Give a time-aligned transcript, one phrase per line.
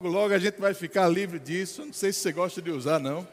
[0.00, 1.84] Logo a gente vai ficar livre disso.
[1.84, 3.26] Não sei se você gosta de usar, não.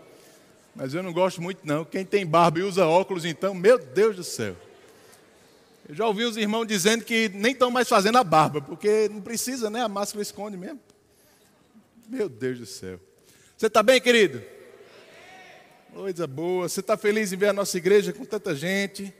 [0.75, 1.85] Mas eu não gosto muito, não.
[1.85, 4.55] Quem tem barba e usa óculos, então, meu Deus do céu.
[5.87, 9.21] Eu já ouvi os irmãos dizendo que nem estão mais fazendo a barba, porque não
[9.21, 9.83] precisa, né?
[9.83, 10.79] A máscara esconde mesmo.
[12.09, 12.99] Meu Deus do céu.
[13.55, 14.41] Você está bem, querido?
[15.93, 16.67] Coisa boa.
[16.67, 19.13] Você está feliz em ver a nossa igreja com tanta gente?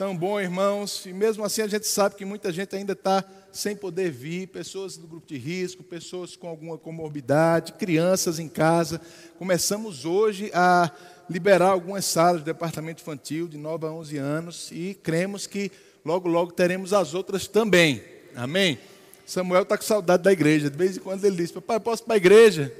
[0.00, 1.04] Tão bom, irmãos.
[1.04, 3.22] E mesmo assim a gente sabe que muita gente ainda está
[3.52, 8.98] sem poder vir, pessoas do grupo de risco, pessoas com alguma comorbidade, crianças em casa.
[9.38, 10.90] Começamos hoje a
[11.28, 15.70] liberar algumas salas do departamento infantil de 9 a 11 anos e cremos que
[16.02, 18.02] logo, logo teremos as outras também.
[18.34, 18.78] Amém?
[19.26, 20.70] Samuel está com saudade da igreja.
[20.70, 22.72] De vez em quando ele diz: Papai, posso ir para a igreja?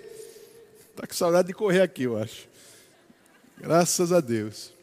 [0.88, 2.48] Está com saudade de correr aqui, eu acho.
[3.59, 4.79] Graças a Deus.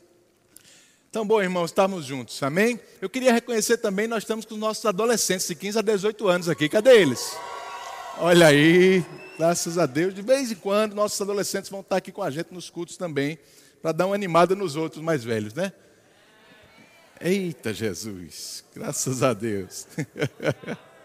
[1.17, 2.79] Então, bom, irmãos, estamos juntos, amém?
[3.01, 6.47] Eu queria reconhecer também, nós estamos com os nossos adolescentes de 15 a 18 anos
[6.47, 7.35] aqui, cadê eles?
[8.19, 9.03] Olha aí,
[9.35, 12.53] graças a Deus, de vez em quando nossos adolescentes vão estar aqui com a gente
[12.53, 13.39] nos cultos também,
[13.81, 15.73] para dar uma animada nos outros mais velhos, né?
[17.19, 19.87] Eita Jesus, graças a Deus.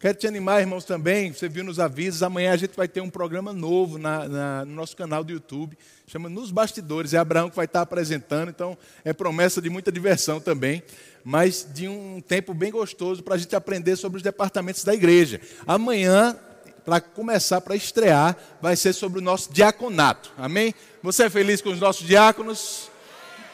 [0.00, 1.32] Quero te animar, irmãos, também.
[1.32, 4.72] Você viu nos avisos, amanhã a gente vai ter um programa novo na, na, no
[4.72, 7.14] nosso canal do YouTube, chama Nos Bastidores.
[7.14, 10.84] É Abraão que vai estar apresentando, então é promessa de muita diversão também,
[11.24, 15.40] mas de um tempo bem gostoso para a gente aprender sobre os departamentos da igreja.
[15.66, 16.38] Amanhã,
[16.84, 20.30] para começar, para estrear, vai ser sobre o nosso diaconato.
[20.38, 20.72] Amém?
[21.02, 22.88] Você é feliz com os nossos diáconos?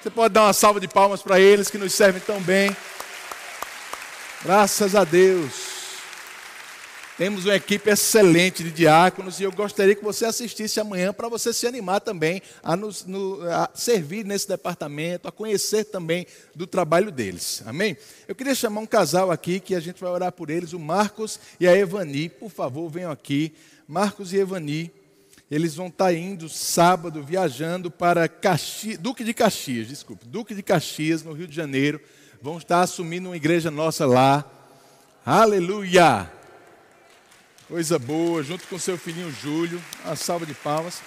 [0.03, 2.77] Você pode dar uma salva de palmas para eles que nos servem tão bem.
[4.45, 5.74] Graças a Deus.
[7.17, 11.53] Temos uma equipe excelente de diáconos e eu gostaria que você assistisse amanhã para você
[11.53, 17.13] se animar também a, nos, no, a servir nesse departamento, a conhecer também do trabalho
[17.13, 17.63] deles.
[17.67, 17.97] Amém?
[18.27, 21.39] Eu queria chamar um casal aqui que a gente vai orar por eles, o Marcos
[21.61, 22.29] e a Evani.
[22.29, 23.55] Por favor, venham aqui.
[23.87, 24.91] Marcos e Evani,
[25.49, 28.29] eles vão estar indo sábado, viajando para
[28.99, 32.01] Duque de Caxias, desculpe, Duque de Caxias, no Rio de Janeiro.
[32.43, 34.45] Vão estar assumindo uma igreja nossa lá.
[35.25, 36.29] Aleluia!
[37.75, 39.83] Coisa boa, junto com seu filhinho Júlio.
[40.05, 41.03] Uma salva de palmas.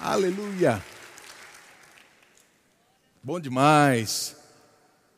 [0.00, 0.82] Aleluia.
[3.22, 4.34] Bom demais.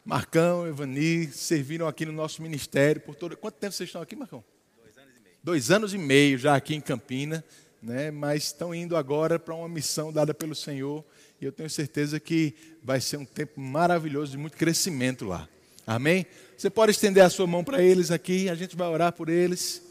[0.04, 3.38] Marcão, Evani, serviram aqui no nosso ministério por todo.
[3.38, 4.44] Quanto tempo vocês estão aqui, Marcão?
[4.76, 5.36] Dois anos e meio.
[5.42, 7.42] Dois anos e meio já aqui em Campina,
[7.82, 8.10] né?
[8.10, 11.02] Mas estão indo agora para uma missão dada pelo Senhor.
[11.40, 15.48] E eu tenho certeza que vai ser um tempo maravilhoso de muito crescimento lá.
[15.86, 16.26] Amém?
[16.54, 19.87] Você pode estender a sua mão para eles aqui, a gente vai orar por eles.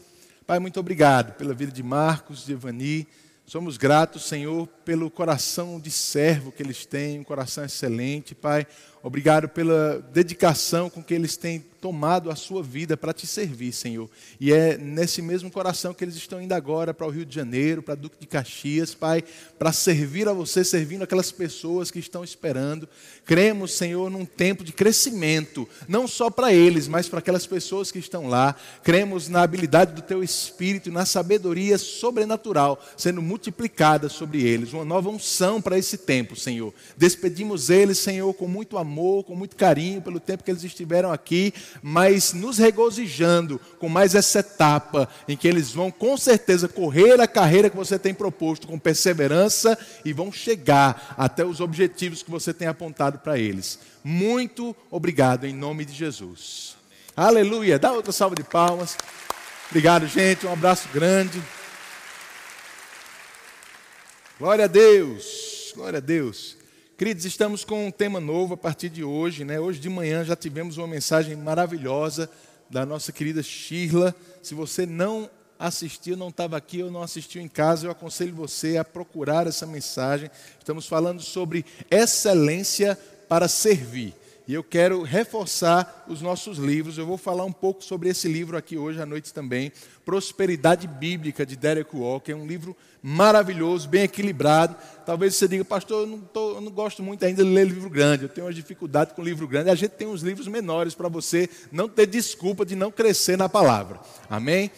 [0.48, 3.06] Pai, muito obrigado pela vida de Marcos, de Evani.
[3.44, 8.66] Somos gratos, Senhor, pelo coração de servo que eles têm, um coração excelente, Pai.
[9.02, 14.10] Obrigado pela dedicação com que eles têm tomado a sua vida para te servir, Senhor.
[14.40, 17.80] E é nesse mesmo coração que eles estão indo agora para o Rio de Janeiro,
[17.80, 19.22] para Duque de Caxias, Pai,
[19.56, 22.88] para servir a você, servindo aquelas pessoas que estão esperando.
[23.24, 28.00] Cremos, Senhor, num tempo de crescimento, não só para eles, mas para aquelas pessoas que
[28.00, 28.56] estão lá.
[28.82, 34.72] Cremos na habilidade do Teu Espírito, na sabedoria sobrenatural sendo multiplicada sobre eles.
[34.78, 36.72] Uma nova unção para esse tempo, Senhor.
[36.96, 41.52] Despedimos eles, Senhor, com muito amor com muito carinho pelo tempo que eles estiveram aqui,
[41.82, 47.26] mas nos regozijando com mais essa etapa em que eles vão com certeza correr a
[47.26, 52.54] carreira que você tem proposto com perseverança e vão chegar até os objetivos que você
[52.54, 53.80] tem apontado para eles.
[54.04, 56.76] Muito obrigado em nome de Jesus.
[57.16, 57.42] Amém.
[57.42, 57.78] Aleluia.
[57.78, 58.96] Dá outra salva de palmas.
[59.68, 60.46] Obrigado, gente.
[60.46, 61.42] Um abraço grande.
[64.38, 65.72] Glória a Deus.
[65.74, 66.56] Glória a Deus.
[66.96, 69.44] Queridos, estamos com um tema novo a partir de hoje.
[69.44, 69.58] Né?
[69.58, 72.30] Hoje de manhã já tivemos uma mensagem maravilhosa
[72.70, 74.14] da nossa querida Shirla.
[74.40, 75.28] Se você não
[75.58, 79.66] assistiu, não estava aqui ou não assistiu em casa, eu aconselho você a procurar essa
[79.66, 80.30] mensagem.
[80.56, 82.96] Estamos falando sobre excelência
[83.28, 84.14] para servir.
[84.46, 86.96] E eu quero reforçar os nossos livros.
[86.96, 89.72] Eu vou falar um pouco sobre esse livro aqui hoje à noite também.
[90.04, 92.30] Prosperidade Bíblica, de Derek Walker.
[92.30, 94.76] É um livro maravilhoso, bem equilibrado.
[95.04, 97.88] Talvez você diga, pastor, eu não, tô, eu não gosto muito ainda de ler livro
[97.88, 98.24] grande.
[98.24, 99.70] Eu tenho uma dificuldade com livro grande.
[99.70, 103.48] A gente tem uns livros menores para você não ter desculpa de não crescer na
[103.48, 104.00] palavra.
[104.28, 104.70] Amém?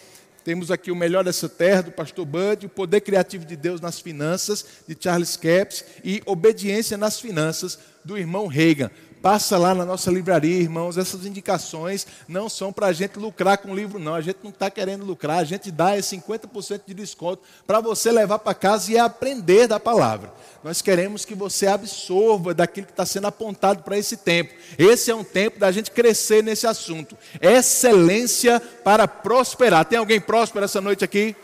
[0.43, 3.99] Temos aqui o Melhor dessa Terra, do pastor Bud, O Poder Criativo de Deus nas
[3.99, 8.89] Finanças, de Charles Capps, e Obediência nas Finanças, do irmão Reagan
[9.21, 10.97] passa lá na nossa livraria, irmãos.
[10.97, 14.15] Essas indicações não são para a gente lucrar com o livro, não.
[14.15, 18.11] A gente não está querendo lucrar, a gente dá esse 50% de desconto para você
[18.11, 20.33] levar para casa e aprender da palavra.
[20.63, 24.53] Nós queremos que você absorva daquilo que está sendo apontado para esse tempo.
[24.77, 27.15] Esse é um tempo da gente crescer nesse assunto.
[27.39, 29.85] Excelência para prosperar.
[29.85, 31.35] Tem alguém próspero essa noite aqui?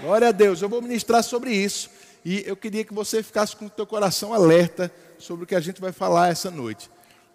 [0.00, 0.62] Glória a Deus.
[0.62, 1.90] Eu vou ministrar sobre isso.
[2.24, 5.60] E eu queria que você ficasse com o teu coração alerta sobre o que a
[5.60, 6.90] gente vai falar essa noite.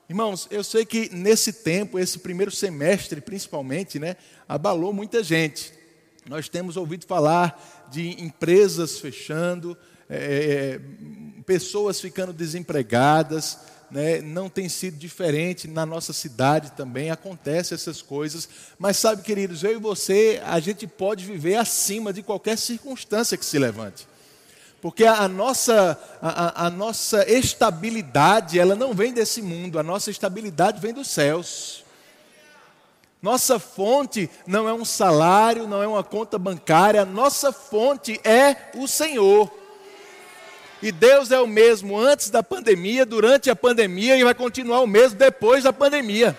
[0.10, 4.16] Irmãos, eu sei que nesse tempo, esse primeiro semestre principalmente, né,
[4.48, 5.74] abalou muita gente.
[6.28, 9.78] Nós temos ouvido falar de empresas fechando,
[10.10, 10.82] é, é
[11.46, 13.60] pessoas ficando desempregadas,
[13.92, 18.50] né, não tem sido diferente na nossa cidade também, acontece essas coisas.
[18.80, 23.46] Mas sabe, queridos, eu e você, a gente pode viver acima de qualquer circunstância que
[23.46, 24.08] se levante.
[24.84, 30.82] Porque a nossa, a, a, nossa estabilidade, ela não vem desse mundo, a nossa estabilidade
[30.82, 31.86] vem dos céus.
[33.22, 38.86] Nossa fonte não é um salário, não é uma conta bancária, nossa fonte é o
[38.86, 39.50] Senhor.
[40.82, 44.88] E Deus é o mesmo antes da pandemia, durante a pandemia e vai continuar o
[44.88, 46.38] mesmo depois da pandemia.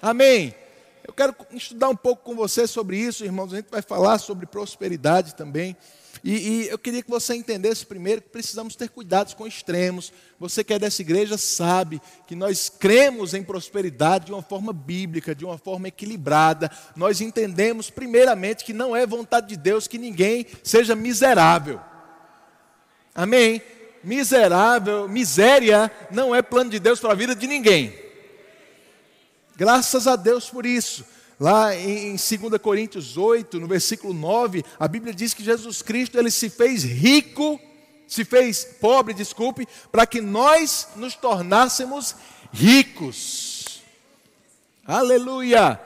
[0.00, 0.54] Amém.
[1.06, 3.52] Eu quero estudar um pouco com você sobre isso, irmãos.
[3.52, 5.76] A gente vai falar sobre prosperidade também.
[6.22, 10.12] E, e, eu queria que você entendesse primeiro que precisamos ter cuidados com extremos.
[10.38, 15.34] Você que é dessa igreja sabe que nós cremos em prosperidade de uma forma bíblica,
[15.34, 16.70] de uma forma equilibrada.
[16.96, 21.80] Nós entendemos, primeiramente, que não é vontade de Deus que ninguém seja miserável.
[23.14, 23.62] Amém?
[24.02, 27.92] Miserável, miséria não é plano de Deus para a vida de ninguém.
[29.56, 31.04] Graças a Deus por isso.
[31.40, 36.30] Lá em 2 Coríntios 8, no versículo 9, a Bíblia diz que Jesus Cristo ele
[36.30, 37.60] se fez rico,
[38.08, 42.16] se fez pobre, desculpe, para que nós nos tornássemos
[42.52, 43.82] ricos.
[44.84, 45.80] Aleluia!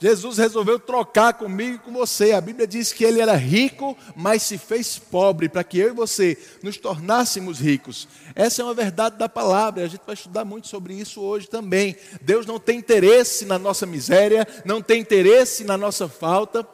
[0.00, 2.32] Jesus resolveu trocar comigo e com você.
[2.32, 5.92] A Bíblia diz que ele era rico, mas se fez pobre, para que eu e
[5.92, 8.06] você nos tornássemos ricos.
[8.34, 11.96] Essa é uma verdade da palavra, a gente vai estudar muito sobre isso hoje também.
[12.20, 16.66] Deus não tem interesse na nossa miséria, não tem interesse na nossa falta.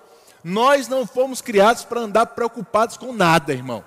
[0.42, 3.82] Nós não fomos criados para andar preocupados com nada, irmão.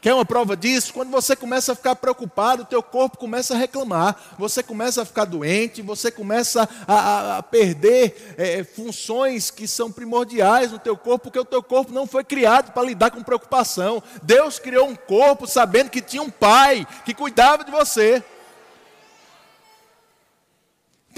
[0.00, 0.92] Quer uma prova disso?
[0.92, 5.04] Quando você começa a ficar preocupado, o teu corpo começa a reclamar, você começa a
[5.04, 10.96] ficar doente, você começa a, a, a perder é, funções que são primordiais no teu
[10.96, 14.00] corpo, porque o teu corpo não foi criado para lidar com preocupação.
[14.22, 18.22] Deus criou um corpo sabendo que tinha um pai que cuidava de você.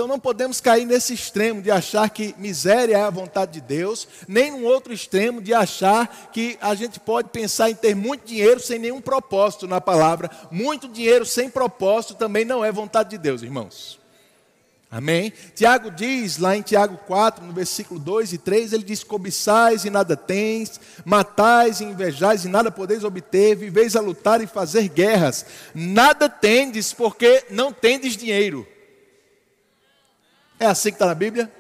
[0.01, 4.09] Então não podemos cair nesse extremo de achar que miséria é a vontade de Deus,
[4.27, 8.59] nem no outro extremo de achar que a gente pode pensar em ter muito dinheiro
[8.61, 10.31] sem nenhum propósito na palavra.
[10.51, 14.01] Muito dinheiro sem propósito também não é vontade de Deus, irmãos.
[14.91, 15.35] Amém?
[15.55, 19.91] Tiago diz lá em Tiago 4, no versículo 2 e 3, ele diz: Cobiçais e
[19.91, 25.45] nada tens, matais e invejais e nada podeis obter, viveis a lutar e fazer guerras,
[25.75, 28.67] nada tendes porque não tendes dinheiro.
[30.61, 31.51] É assim que está na Bíblia?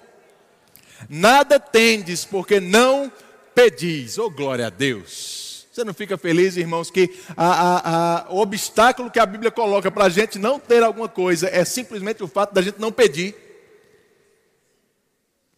[1.08, 3.10] Nada tendes, porque não
[3.54, 4.18] pedis.
[4.18, 5.66] Oh, glória a Deus.
[5.72, 9.90] Você não fica feliz, irmãos, que a, a, a, o obstáculo que a Bíblia coloca
[9.90, 13.34] para a gente não ter alguma coisa é simplesmente o fato da gente não pedir.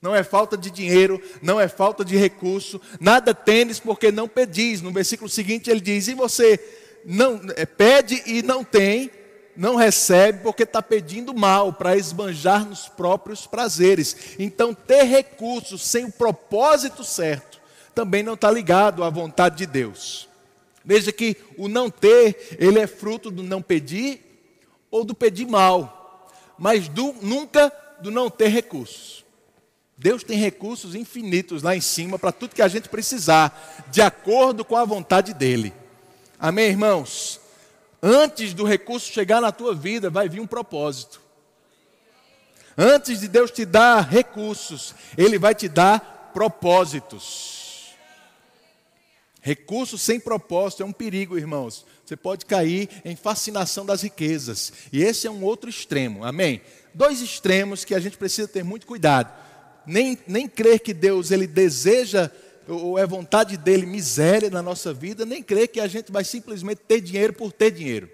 [0.00, 4.81] Não é falta de dinheiro, não é falta de recurso, nada tendes porque não pedis.
[4.81, 6.61] No versículo seguinte ele diz: e você
[7.05, 9.11] não é, pede e não tem,
[9.56, 14.37] não recebe porque está pedindo mal para esbanjar nos próprios prazeres.
[14.38, 17.60] Então, ter recursos sem o propósito certo
[17.94, 20.29] também não está ligado à vontade de Deus.
[20.84, 24.20] Veja que o não ter, ele é fruto do não pedir
[24.91, 29.24] ou do pedir mal, mas do, nunca do não ter recursos.
[29.96, 34.65] Deus tem recursos infinitos lá em cima para tudo que a gente precisar, de acordo
[34.65, 35.72] com a vontade dEle.
[36.38, 37.42] Amém, irmãos?
[38.03, 41.21] Antes do recurso chegar na tua vida, vai vir um propósito.
[42.77, 47.94] Antes de Deus te dar recursos, Ele vai te dar propósitos.
[49.41, 51.85] Recurso sem propósito é um perigo, irmãos.
[52.05, 54.73] Você pode cair em fascinação das riquezas.
[54.93, 56.61] E esse é um outro extremo, amém?
[56.94, 59.32] Dois extremos que a gente precisa ter muito cuidado.
[59.87, 62.31] Nem, nem crer que Deus ele deseja
[62.69, 66.78] ou é vontade dele miséria na nossa vida, nem crer que a gente vai simplesmente
[66.86, 68.08] ter dinheiro por ter dinheiro.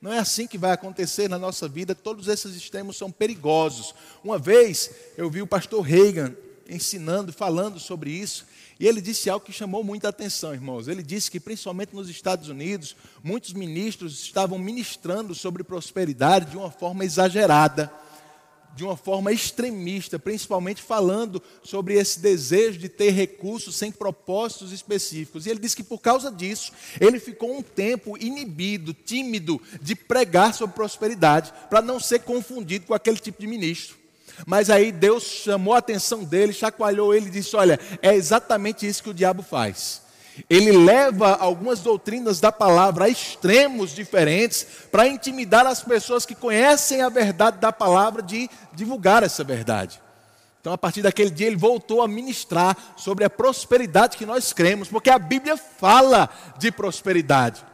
[0.00, 3.94] Não é assim que vai acontecer na nossa vida, todos esses extremos são perigosos.
[4.24, 6.34] Uma vez eu vi o pastor Reagan,
[6.68, 8.46] ensinando, falando sobre isso,
[8.78, 10.88] e ele disse algo que chamou muita atenção, irmãos.
[10.88, 16.70] Ele disse que, principalmente nos Estados Unidos, muitos ministros estavam ministrando sobre prosperidade de uma
[16.70, 17.92] forma exagerada
[18.74, 25.46] de uma forma extremista, principalmente falando sobre esse desejo de ter recursos sem propósitos específicos.
[25.46, 30.54] E ele disse que por causa disso, ele ficou um tempo inibido, tímido de pregar
[30.54, 33.96] sobre prosperidade, para não ser confundido com aquele tipo de ministro.
[34.46, 39.02] Mas aí Deus chamou a atenção dele, chacoalhou ele e disse: Olha, é exatamente isso
[39.02, 40.02] que o diabo faz
[40.48, 47.02] ele leva algumas doutrinas da palavra a extremos diferentes para intimidar as pessoas que conhecem
[47.02, 50.00] a verdade da palavra de divulgar essa verdade.
[50.60, 54.88] Então, a partir daquele dia, ele voltou a ministrar sobre a prosperidade que nós cremos,
[54.88, 56.28] porque a Bíblia fala
[56.58, 57.64] de prosperidade.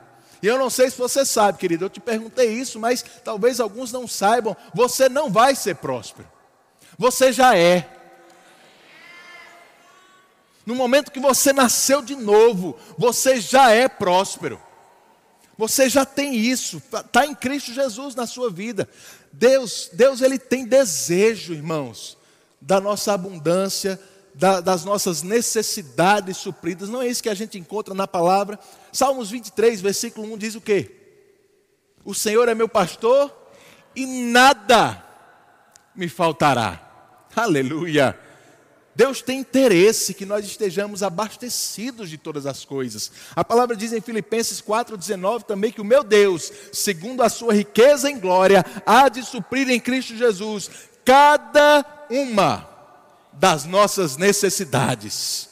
[0.42, 3.90] E eu não sei se você sabe, querido, eu te perguntei isso, mas talvez alguns
[3.90, 4.56] não saibam.
[4.72, 6.28] Você não vai ser próspero,
[6.96, 7.95] você já é.
[10.66, 14.60] No momento que você nasceu de novo, você já é próspero.
[15.56, 18.86] Você já tem isso, está em Cristo Jesus na sua vida.
[19.32, 22.18] Deus, Deus ele tem desejo, irmãos,
[22.60, 23.98] da nossa abundância,
[24.34, 26.90] da, das nossas necessidades supridas.
[26.90, 28.58] Não é isso que a gente encontra na palavra.
[28.92, 30.90] Salmos 23, versículo 1 diz o quê?
[32.04, 33.34] O Senhor é meu pastor
[33.94, 35.02] e nada
[35.94, 36.82] me faltará.
[37.34, 38.25] Aleluia.
[38.96, 43.12] Deus tem interesse que nós estejamos abastecidos de todas as coisas.
[43.36, 48.10] A palavra diz em Filipenses 4,19 também que o meu Deus, segundo a sua riqueza
[48.10, 50.70] em glória, há de suprir em Cristo Jesus
[51.04, 52.66] cada uma
[53.34, 55.50] das nossas necessidades.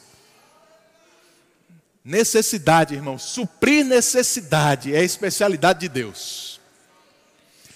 [2.03, 6.59] Necessidade, irmão, suprir necessidade é a especialidade de Deus,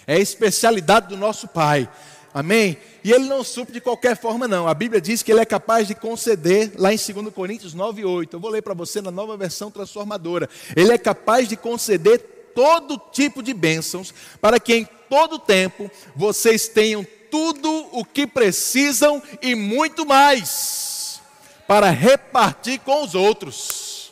[0.07, 1.87] é a especialidade do nosso Pai.
[2.33, 2.77] Amém?
[3.03, 4.67] E ele não supre de qualquer forma, não.
[4.67, 8.35] A Bíblia diz que ele é capaz de conceder, lá em 2 Coríntios 9, 8.
[8.35, 10.49] Eu vou ler para você na nova versão transformadora.
[10.75, 12.19] Ele é capaz de conceder
[12.53, 19.21] todo tipo de bênçãos, para que em todo tempo vocês tenham tudo o que precisam
[19.41, 21.21] e muito mais,
[21.67, 24.11] para repartir com os outros.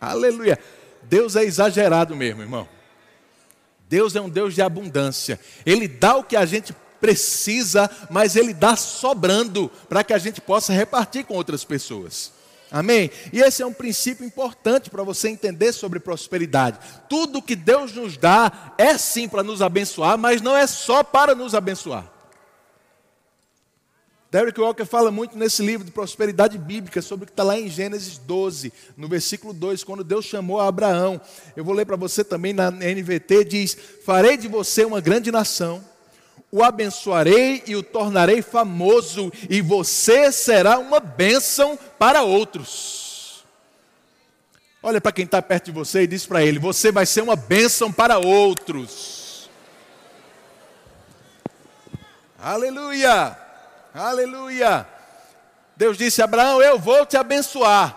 [0.00, 0.58] Aleluia.
[1.02, 2.68] Deus é exagerado mesmo, irmão.
[3.88, 5.40] Deus é um Deus de abundância.
[5.66, 10.40] Ele dá o que a gente precisa, mas Ele dá sobrando para que a gente
[10.40, 12.32] possa repartir com outras pessoas.
[12.70, 13.10] Amém?
[13.32, 16.78] E esse é um princípio importante para você entender sobre prosperidade.
[17.08, 21.34] Tudo que Deus nos dá é sim para nos abençoar, mas não é só para
[21.34, 22.20] nos abençoar.
[24.30, 27.68] Derek Walker fala muito nesse livro de prosperidade bíblica, sobre o que está lá em
[27.68, 31.20] Gênesis 12, no versículo 2, quando Deus chamou Abraão.
[31.56, 35.84] Eu vou ler para você também na NVT: diz: Farei de você uma grande nação,
[36.52, 43.44] o abençoarei e o tornarei famoso, e você será uma bênção para outros.
[44.82, 47.36] Olha para quem está perto de você e diz para ele: Você vai ser uma
[47.36, 49.48] bênção para outros.
[52.38, 53.36] Aleluia!
[53.94, 54.88] Aleluia!
[55.76, 57.96] Deus disse a Abraão: Eu vou te abençoar,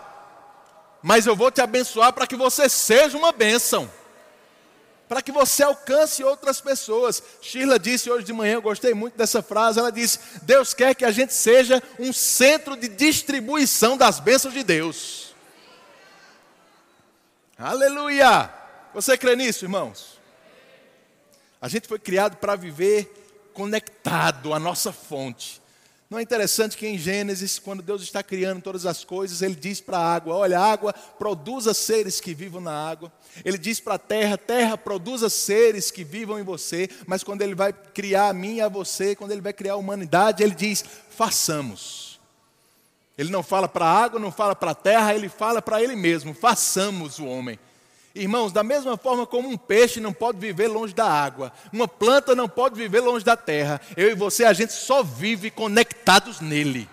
[1.02, 3.90] mas eu vou te abençoar para que você seja uma bênção,
[5.08, 7.22] para que você alcance outras pessoas.
[7.40, 9.78] Sheila disse hoje de manhã, eu gostei muito dessa frase.
[9.78, 14.62] Ela disse: Deus quer que a gente seja um centro de distribuição das bênçãos de
[14.62, 15.34] Deus.
[17.58, 18.52] Aleluia!
[18.92, 20.20] Você crê nisso, irmãos?
[21.60, 25.62] A gente foi criado para viver conectado à nossa fonte.
[26.14, 29.80] Não é interessante que em Gênesis, quando Deus está criando todas as coisas, Ele diz
[29.80, 33.12] para a água: Olha, água, produza seres que vivam na água.
[33.44, 36.88] Ele diz para a terra: Terra, produza seres que vivam em você.
[37.04, 39.76] Mas quando Ele vai criar a mim e a você, quando Ele vai criar a
[39.76, 42.20] humanidade, Ele diz: Façamos.
[43.18, 45.96] Ele não fala para a água, não fala para a terra, Ele fala para Ele
[45.96, 47.58] mesmo: Façamos o homem.
[48.14, 52.32] Irmãos, da mesma forma como um peixe não pode viver longe da água, uma planta
[52.32, 56.88] não pode viver longe da terra, eu e você, a gente só vive conectados nele.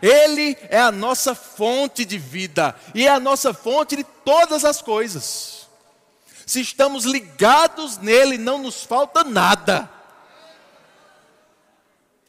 [0.00, 4.80] Ele é a nossa fonte de vida e é a nossa fonte de todas as
[4.80, 5.66] coisas.
[6.46, 9.90] Se estamos ligados nele, não nos falta nada.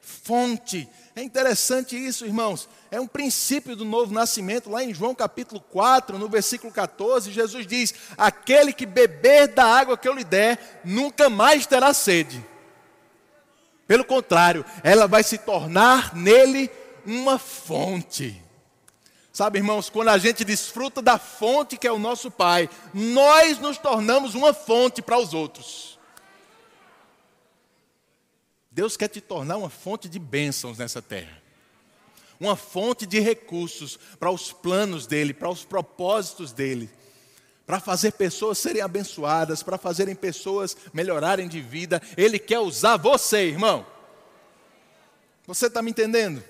[0.02, 0.90] Fonte.
[1.16, 4.70] É interessante isso, irmãos é um princípio do novo nascimento.
[4.70, 9.98] Lá em João capítulo 4, no versículo 14, Jesus diz: Aquele que beber da água
[9.98, 12.44] que eu lhe der, nunca mais terá sede.
[13.88, 16.70] Pelo contrário, ela vai se tornar nele
[17.06, 18.44] uma fonte.
[19.32, 23.78] Sabe, irmãos, quando a gente desfruta da fonte que é o nosso Pai, nós nos
[23.78, 25.98] tornamos uma fonte para os outros.
[28.72, 31.47] Deus quer te tornar uma fonte de bênçãos nessa terra.
[32.40, 36.90] Uma fonte de recursos para os planos dele, para os propósitos dele
[37.68, 42.02] para fazer pessoas serem abençoadas, para fazerem pessoas melhorarem de vida.
[42.16, 43.86] Ele quer usar você, irmão.
[45.46, 46.42] Você está me entendendo?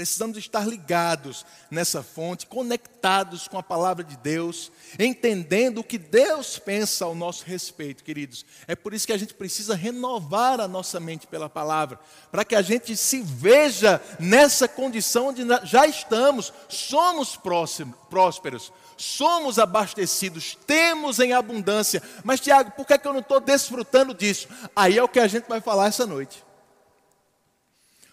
[0.00, 6.58] Precisamos estar ligados nessa fonte, conectados com a palavra de Deus, entendendo o que Deus
[6.58, 8.46] pensa ao nosso respeito, queridos.
[8.66, 12.00] É por isso que a gente precisa renovar a nossa mente pela palavra,
[12.32, 19.58] para que a gente se veja nessa condição onde já estamos, somos próximos, prósperos, somos
[19.58, 22.02] abastecidos, temos em abundância.
[22.24, 24.48] Mas, Tiago, por que, é que eu não estou desfrutando disso?
[24.74, 26.42] Aí é o que a gente vai falar essa noite.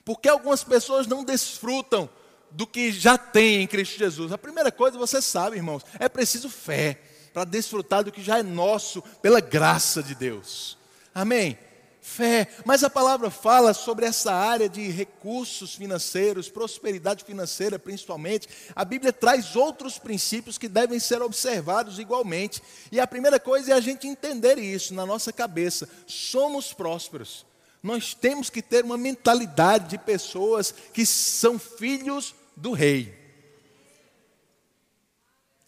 [0.08, 2.10] Porque algumas pessoas não desfrutam
[2.50, 4.32] do que já tem em Cristo Jesus?
[4.32, 6.98] A primeira coisa, você sabe, irmãos, é preciso fé
[7.34, 10.78] para desfrutar do que já é nosso pela graça de Deus.
[11.14, 11.58] Amém?
[12.00, 12.48] fé.
[12.64, 18.48] Mas a palavra fala sobre essa área de recursos financeiros, prosperidade financeira principalmente.
[18.74, 22.64] A Bíblia traz outros princípios que devem ser observados igualmente.
[22.94, 25.90] E a primeira coisa é a gente entender isso na nossa cabeça.
[26.08, 27.46] Somos prósperos.
[27.82, 33.16] Nós temos que ter uma mentalidade de pessoas que são filhos do rei.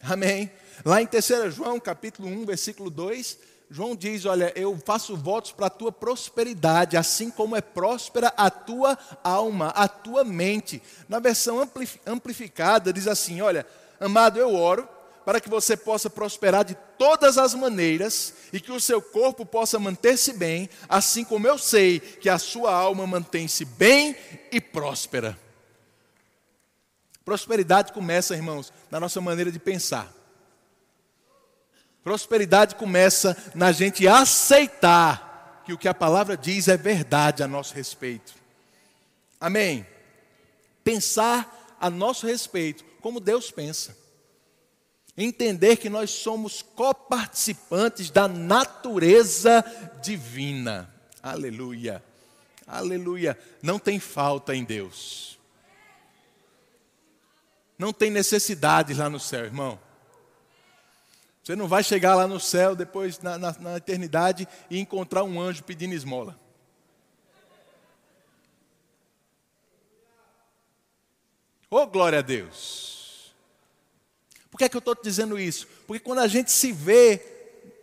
[0.02, 0.52] Amém.
[0.84, 3.38] Lá em 3 João, capítulo 1, versículo 2,
[3.70, 8.50] João diz: Olha, eu faço votos para a tua prosperidade, assim como é próspera a
[8.50, 10.82] tua alma, a tua mente.
[11.08, 11.70] Na versão
[12.06, 13.66] amplificada, diz assim: Olha,
[14.00, 14.88] amado, eu oro
[15.30, 19.78] para que você possa prosperar de todas as maneiras e que o seu corpo possa
[19.78, 24.16] manter-se bem, assim como eu sei que a sua alma mantém-se bem
[24.52, 25.38] e próspera.
[27.24, 30.12] Prosperidade começa, irmãos, na nossa maneira de pensar.
[32.04, 37.76] Prosperidade começa na gente aceitar que o que a palavra diz é verdade a nosso
[37.76, 38.34] respeito.
[39.40, 39.86] Amém?
[40.84, 43.99] Pensar a nosso respeito como Deus pensa.
[45.22, 49.62] Entender que nós somos coparticipantes da natureza
[50.02, 50.90] divina.
[51.22, 52.02] Aleluia.
[52.66, 53.38] Aleluia.
[53.62, 55.38] Não tem falta em Deus.
[57.78, 59.78] Não tem necessidade lá no céu, irmão.
[61.44, 65.42] Você não vai chegar lá no céu, depois na, na, na eternidade, e encontrar um
[65.42, 66.40] anjo pedindo esmola.
[71.70, 72.99] Oh, glória a Deus!
[74.52, 75.68] Por que, é que eu estou te dizendo isso?
[75.86, 77.22] Porque quando a gente se vê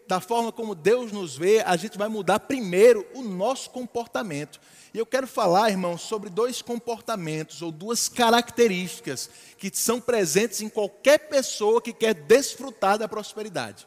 [0.06, 4.60] da forma como Deus nos vê, a gente vai mudar primeiro o nosso comportamento.
[4.94, 10.68] E eu quero falar, irmãos, sobre dois comportamentos ou duas características que são presentes em
[10.68, 13.86] qualquer pessoa que quer desfrutar da prosperidade.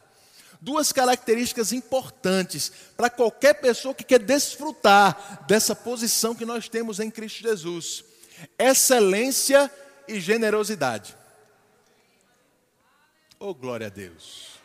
[0.62, 7.10] Duas características importantes para qualquer pessoa que quer desfrutar dessa posição que nós temos em
[7.10, 8.04] Cristo Jesus:
[8.58, 9.72] excelência
[10.06, 11.15] e generosidade.
[13.39, 14.60] Oh, glória a Deus!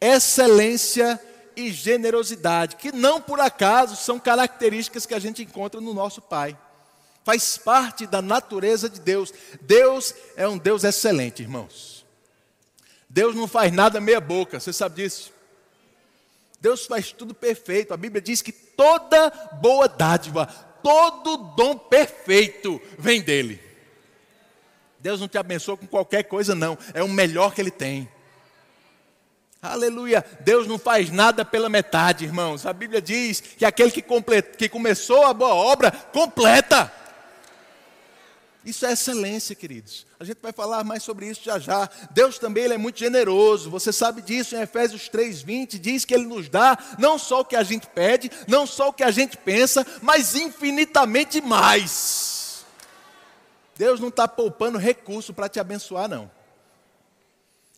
[0.00, 1.20] Excelência
[1.54, 6.56] e generosidade, que não por acaso são características que a gente encontra no nosso Pai.
[7.22, 9.32] Faz parte da natureza de Deus.
[9.60, 12.04] Deus é um Deus excelente, irmãos.
[13.08, 15.32] Deus não faz nada meia boca, você sabe disso?
[16.60, 17.92] Deus faz tudo perfeito.
[17.92, 19.30] A Bíblia diz que toda
[19.60, 20.46] boa dádiva,
[20.82, 23.63] todo dom perfeito vem dele.
[25.04, 26.78] Deus não te abençoa com qualquer coisa, não.
[26.94, 28.08] É o melhor que ele tem.
[29.60, 30.24] Aleluia.
[30.40, 32.64] Deus não faz nada pela metade, irmãos.
[32.64, 34.56] A Bíblia diz que aquele que, complet...
[34.56, 36.90] que começou a boa obra, completa.
[38.64, 40.06] Isso é excelência, queridos.
[40.18, 41.86] A gente vai falar mais sobre isso já já.
[42.12, 43.68] Deus também ele é muito generoso.
[43.68, 47.56] Você sabe disso em Efésios 3:20, diz que ele nos dá não só o que
[47.56, 52.33] a gente pede, não só o que a gente pensa, mas infinitamente mais.
[53.76, 56.30] Deus não está poupando recurso para te abençoar, não.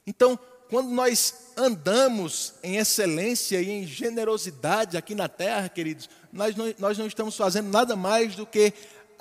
[0.07, 6.75] Então, quando nós andamos em excelência e em generosidade aqui na terra, queridos, nós não,
[6.79, 8.73] nós não estamos fazendo nada mais do que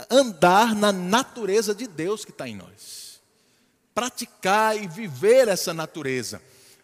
[0.09, 3.21] andar na natureza de Deus que está em nós.
[3.93, 6.41] Praticar e viver essa natureza.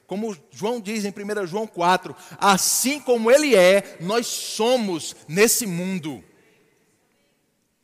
[0.08, 6.24] Como João diz em 1 João 4, assim como Ele é, nós somos nesse mundo.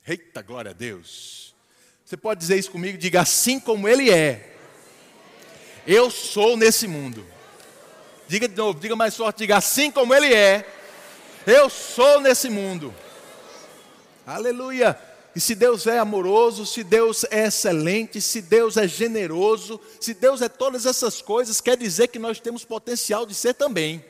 [0.06, 1.56] Eita, glória a Deus.
[2.08, 2.98] Você pode dizer isso comigo?
[2.98, 4.54] Diga assim como Ele é
[5.86, 7.26] eu sou nesse mundo.
[8.30, 10.68] Diga de novo, diga mais forte, diga assim como Ele é,
[11.46, 12.94] eu sou nesse mundo.
[14.26, 15.00] Aleluia.
[15.34, 20.42] E se Deus é amoroso, se Deus é excelente, se Deus é generoso, se Deus
[20.42, 24.04] é todas essas coisas, quer dizer que nós temos potencial de ser também.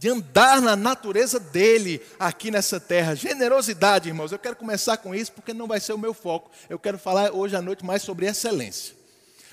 [0.00, 3.14] De andar na natureza dele aqui nessa terra.
[3.14, 6.50] Generosidade, irmãos, eu quero começar com isso porque não vai ser o meu foco.
[6.70, 8.94] Eu quero falar hoje à noite mais sobre excelência.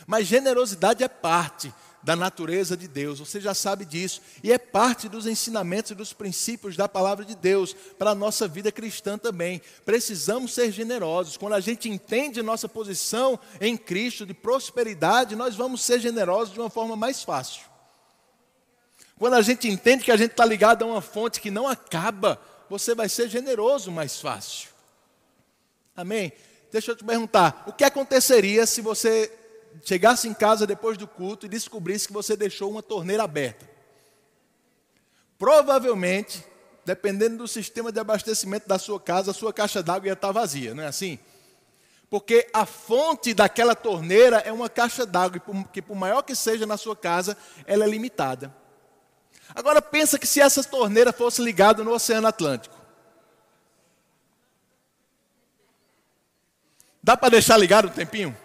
[0.07, 5.09] Mas generosidade é parte da natureza de Deus, você já sabe disso, e é parte
[5.09, 9.61] dos ensinamentos e dos princípios da palavra de Deus para a nossa vida cristã também.
[9.83, 11.35] Precisamos ser generosos.
[11.35, 16.59] Quando a gente entende nossa posição em Cristo de prosperidade, nós vamos ser generosos de
[16.61, 17.63] uma forma mais fácil.
[19.17, 22.39] Quando a gente entende que a gente está ligado a uma fonte que não acaba,
[22.69, 24.69] você vai ser generoso mais fácil.
[25.95, 26.31] Amém?
[26.71, 29.31] Deixa eu te perguntar: o que aconteceria se você
[29.83, 33.67] chegasse em casa depois do culto e descobrisse que você deixou uma torneira aberta?
[35.39, 36.43] Provavelmente,
[36.85, 40.75] dependendo do sistema de abastecimento da sua casa, a sua caixa d'água ia estar vazia,
[40.75, 41.17] não é assim?
[42.09, 45.41] Porque a fonte daquela torneira é uma caixa d'água,
[45.73, 48.53] que por maior que seja na sua casa, ela é limitada.
[49.55, 52.75] Agora pensa que se essa torneira fosse ligada no Oceano Atlântico.
[57.01, 58.37] Dá para deixar ligado um tempinho?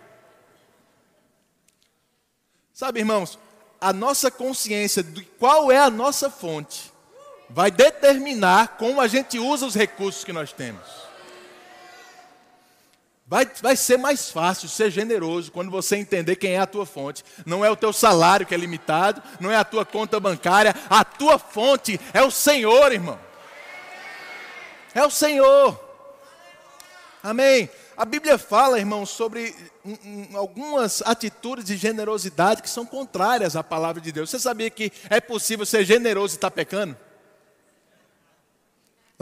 [2.72, 3.38] Sabe, irmãos,
[3.80, 6.92] a nossa consciência de qual é a nossa fonte
[7.50, 11.12] vai determinar como a gente usa os recursos que nós temos.
[13.32, 17.24] Vai, vai ser mais fácil ser generoso quando você entender quem é a tua fonte.
[17.46, 21.02] Não é o teu salário que é limitado, não é a tua conta bancária, a
[21.02, 23.18] tua fonte é o Senhor, irmão.
[24.94, 25.82] É o Senhor.
[27.22, 27.70] Amém.
[27.96, 29.56] A Bíblia fala, irmão, sobre
[30.34, 34.28] algumas atitudes de generosidade que são contrárias à palavra de Deus.
[34.28, 36.94] Você sabia que é possível ser generoso e estar tá pecando?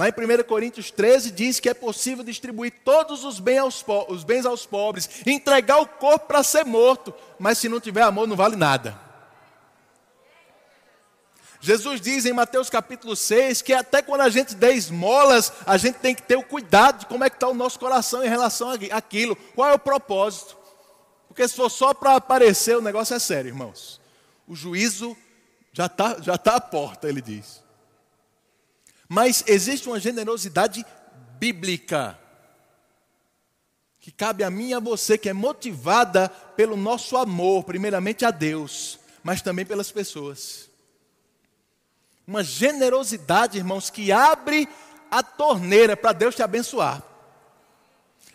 [0.01, 4.25] Lá em 1 Coríntios 13 diz que é possível distribuir todos os bens aos, os
[4.25, 8.35] bens aos pobres, entregar o corpo para ser morto, mas se não tiver amor não
[8.35, 8.99] vale nada.
[11.61, 15.97] Jesus diz em Mateus capítulo 6 que até quando a gente der esmolas, a gente
[15.97, 18.71] tem que ter o cuidado de como é que está o nosso coração em relação
[18.93, 19.37] àquilo.
[19.55, 20.57] Qual é o propósito?
[21.29, 24.01] Porque se for só para aparecer, o negócio é sério, irmãos.
[24.49, 25.15] O juízo
[25.75, 27.63] já está já tá à porta, ele diz.
[29.13, 30.87] Mas existe uma generosidade
[31.37, 32.17] bíblica
[33.99, 38.31] que cabe a mim e a você, que é motivada pelo nosso amor, primeiramente a
[38.31, 40.71] Deus, mas também pelas pessoas.
[42.25, 44.69] Uma generosidade, irmãos, que abre
[45.11, 47.03] a torneira para Deus te abençoar.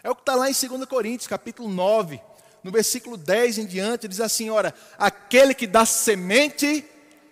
[0.03, 2.19] É o que está lá em 2 Coríntios, capítulo 9,
[2.61, 6.83] no versículo 10 em diante, diz assim: ora, aquele que dá semente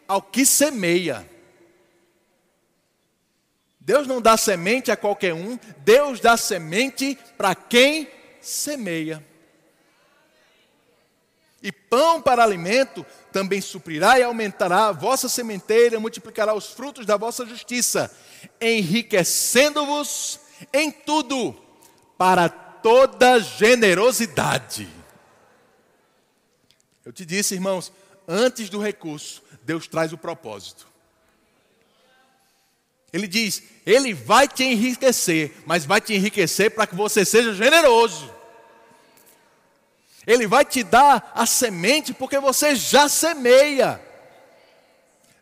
[0.08, 1.33] ao que semeia.
[3.86, 8.10] Deus não dá semente a qualquer um, Deus dá semente para quem
[8.42, 9.26] semeia.
[11.62, 17.18] E pão para alimento também suprirá e aumentará a vossa sementeira, multiplicará os frutos da
[17.18, 18.10] vossa justiça,
[18.60, 20.40] enriquecendo-vos
[20.74, 21.54] em tudo
[22.18, 24.88] para toda generosidade.
[27.04, 27.92] Eu te disse, irmãos,
[28.26, 30.93] antes do recurso, Deus traz o propósito.
[33.14, 38.34] Ele diz: Ele vai te enriquecer, mas vai te enriquecer para que você seja generoso.
[40.26, 44.02] Ele vai te dar a semente porque você já semeia.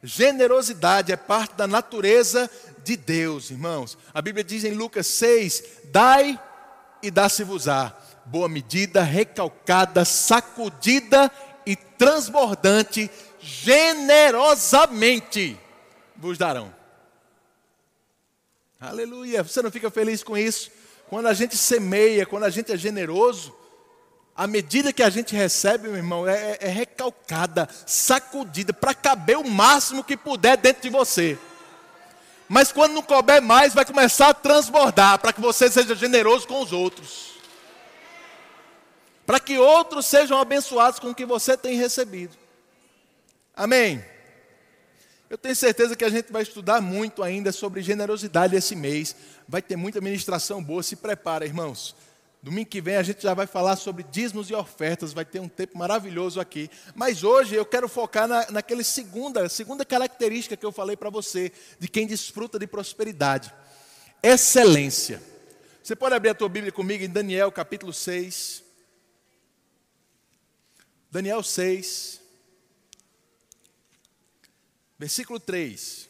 [0.04, 2.50] Generosidade é parte da natureza
[2.84, 3.96] de Deus, irmãos.
[4.14, 6.38] A Bíblia diz em Lucas 6: Dai
[7.02, 7.96] e dá-se-vos-á.
[8.26, 11.32] Boa medida, recalcada, sacudida
[11.66, 15.58] e transbordante, generosamente
[16.16, 16.81] vos darão.
[18.82, 19.44] Aleluia.
[19.44, 20.72] Você não fica feliz com isso?
[21.08, 23.56] Quando a gente semeia, quando a gente é generoso,
[24.36, 29.48] a medida que a gente recebe, meu irmão, é, é recalcada, sacudida, para caber o
[29.48, 31.38] máximo que puder dentro de você.
[32.50, 36.60] Mas quando não couber mais, vai começar a transbordar, para que você seja generoso com
[36.60, 37.36] os outros.
[39.28, 42.36] Para que outros sejam abençoados com o que você tem recebido.
[43.56, 44.04] Amém?
[45.32, 49.16] Eu tenho certeza que a gente vai estudar muito ainda sobre generosidade esse mês.
[49.48, 50.84] Vai ter muita ministração boa.
[50.84, 51.96] Se prepara, irmãos.
[52.44, 55.48] Domingo que vem a gente já vai falar sobre dízimos e ofertas, vai ter um
[55.48, 56.70] tempo maravilhoso aqui.
[56.94, 61.50] Mas hoje eu quero focar na, naquela segunda, segunda característica que eu falei para você,
[61.80, 63.54] de quem desfruta de prosperidade.
[64.22, 65.24] Excelência.
[65.82, 68.66] Você pode abrir a tua Bíblia comigo em Daniel capítulo 6.
[71.10, 72.21] Daniel 6.
[75.02, 76.08] Versículo 3.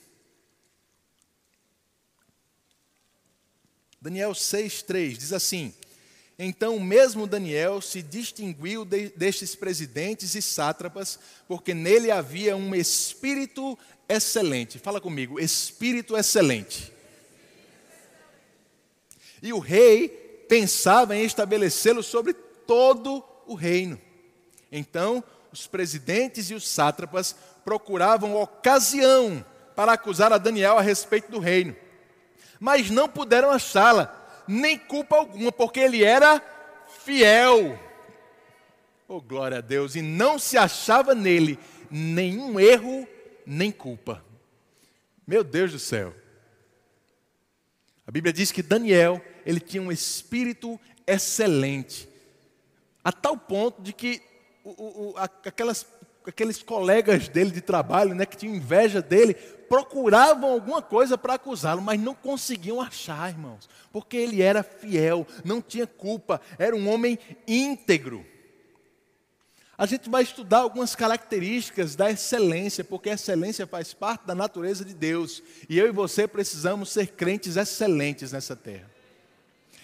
[4.01, 5.73] Daniel 6, 3 diz assim:
[6.38, 13.80] Então, mesmo Daniel se distinguiu de, destes presidentes e sátrapas, porque nele havia um espírito
[14.10, 14.77] excelente.
[14.77, 16.91] Fala comigo, espírito excelente.
[19.41, 20.10] E o rei
[20.49, 23.97] pensava em estabelecê-lo sobre todo o reino.
[24.69, 29.45] Então, os presidentes e os sátrapas procuravam ocasião
[29.76, 31.76] para acusar a Daniel a respeito do reino,
[32.60, 36.41] mas não puderam achá-la, nem culpa alguma, porque ele era
[37.04, 37.80] fiel.
[39.08, 39.95] Oh, glória a Deus!
[39.95, 43.08] E não se achava nele nenhum erro,
[43.45, 44.24] nem culpa.
[45.26, 46.13] Meu Deus do céu!
[48.06, 52.08] A Bíblia diz que Daniel, ele tinha um espírito excelente,
[53.04, 54.21] a tal ponto de que
[54.63, 55.86] o, o, aquelas,
[56.30, 61.82] aqueles colegas dele de trabalho, né, que tinham inveja dele, procuravam alguma coisa para acusá-lo,
[61.82, 67.18] mas não conseguiam achar, irmãos, porque ele era fiel, não tinha culpa, era um homem
[67.48, 68.26] íntegro.
[69.78, 74.86] A gente vai estudar algumas características da excelência, porque a excelência faz parte da natureza
[74.86, 78.92] de Deus, e eu e você precisamos ser crentes excelentes nessa terra.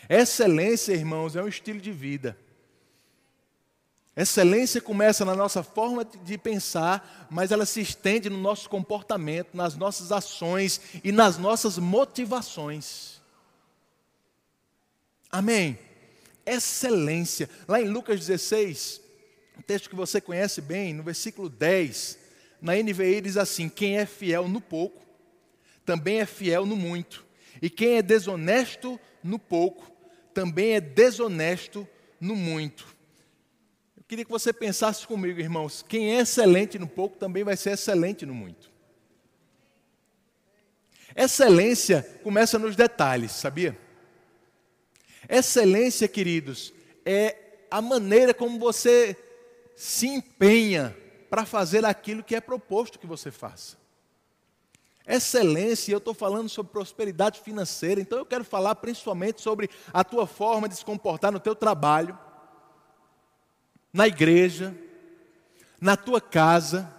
[0.08, 2.38] Excelência, irmãos, é um estilo de vida.
[4.17, 9.75] Excelência começa na nossa forma de pensar, mas ela se estende no nosso comportamento, nas
[9.75, 13.21] nossas ações e nas nossas motivações.
[15.32, 15.77] Amém?
[16.43, 17.47] Excelência.
[17.67, 19.01] Lá em Lucas 16,
[19.56, 22.17] um texto que você conhece bem, no versículo 10,
[22.60, 25.06] na NVI diz assim: Quem é fiel no pouco,
[25.86, 27.23] também é fiel no muito.
[27.62, 29.91] E quem é desonesto no pouco,
[30.34, 31.88] também é desonesto
[32.19, 32.96] no muito.
[34.07, 35.83] Queria que você pensasse comigo, irmãos.
[35.85, 38.71] Quem é excelente no pouco também vai ser excelente no muito.
[41.13, 43.77] Excelência começa nos detalhes, sabia?
[45.27, 46.73] Excelência, queridos,
[47.05, 47.35] é
[47.69, 49.17] a maneira como você
[49.75, 50.95] se empenha
[51.29, 53.75] para fazer aquilo que é proposto que você faça.
[55.05, 60.25] Excelência, eu estou falando sobre prosperidade financeira, então eu quero falar principalmente sobre a tua
[60.25, 62.17] forma de se comportar no teu trabalho
[63.97, 64.77] na igreja,
[65.81, 66.95] na tua casa,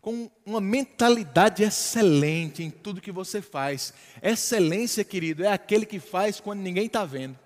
[0.00, 3.92] com uma mentalidade excelente em tudo que você faz.
[4.22, 7.38] Excelência, querido, é aquele que faz quando ninguém está vendo.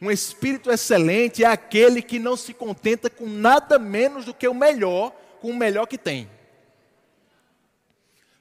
[0.00, 4.54] Um espírito excelente é aquele que não se contenta com nada menos do que o
[4.54, 6.30] melhor, com o melhor que tem.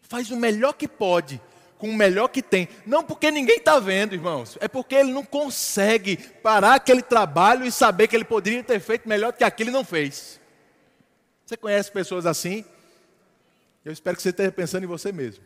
[0.04, 1.42] Faz o melhor que pode,
[1.82, 2.70] com o melhor que tem.
[2.86, 4.56] Não porque ninguém está vendo, irmãos.
[4.62, 9.10] É porque ele não consegue parar aquele trabalho e saber que ele poderia ter feito
[9.10, 10.40] melhor do que aquilo e não fez.
[11.44, 12.64] Você conhece pessoas assim?
[13.84, 15.44] Eu espero que você esteja pensando em você mesmo.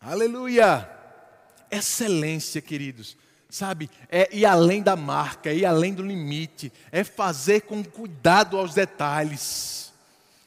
[0.00, 0.90] Aleluia!
[1.70, 3.16] Excelência, queridos.
[3.48, 8.58] Sabe, é ir além da marca, é ir além do limite, é fazer com cuidado
[8.58, 9.81] aos detalhes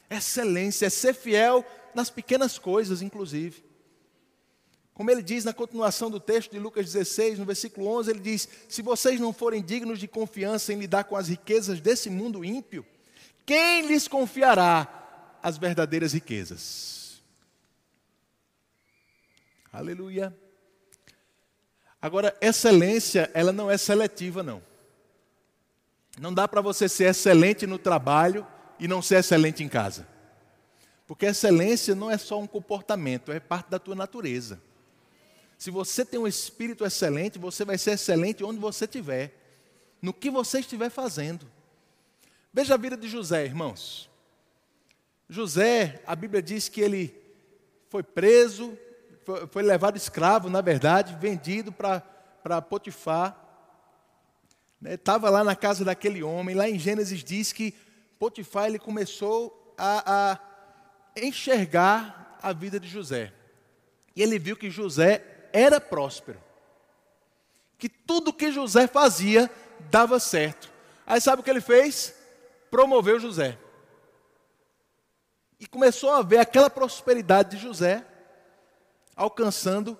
[0.10, 3.64] Excelência é ser fiel nas pequenas coisas, inclusive.
[4.94, 8.48] Como ele diz na continuação do texto de Lucas 16, no versículo 11, ele diz:
[8.70, 12.86] Se vocês não forem dignos de confiança em lidar com as riquezas desse mundo ímpio,
[13.46, 17.22] quem lhes confiará as verdadeiras riquezas?
[19.72, 20.34] Aleluia.
[22.02, 24.64] Agora, excelência, ela não é seletiva, não.
[26.18, 28.48] Não dá para você ser excelente no trabalho
[28.80, 30.08] e não ser excelente em casa.
[31.08, 34.60] Porque excelência não é só um comportamento, é parte da tua natureza.
[35.58, 39.34] Se você tem um espírito excelente, você vai ser excelente onde você estiver,
[40.02, 41.50] no que você estiver fazendo.
[42.54, 44.10] Veja a vida de José, irmãos.
[45.30, 47.16] José, a Bíblia diz que ele
[47.90, 48.78] foi preso,
[49.50, 53.42] foi, levado escravo, na verdade, vendido para Potifar.
[54.84, 56.56] Estava né, lá na casa daquele homem.
[56.56, 57.74] Lá em Gênesis diz que
[58.26, 60.40] Potifar ele começou a, a
[61.16, 63.32] enxergar a vida de José.
[64.16, 66.42] E ele viu que José era próspero.
[67.78, 69.48] Que tudo que José fazia
[69.92, 70.72] dava certo.
[71.06, 72.16] Aí sabe o que ele fez?
[72.72, 73.60] Promoveu José.
[75.60, 78.04] E começou a ver aquela prosperidade de José
[79.16, 79.96] alcançando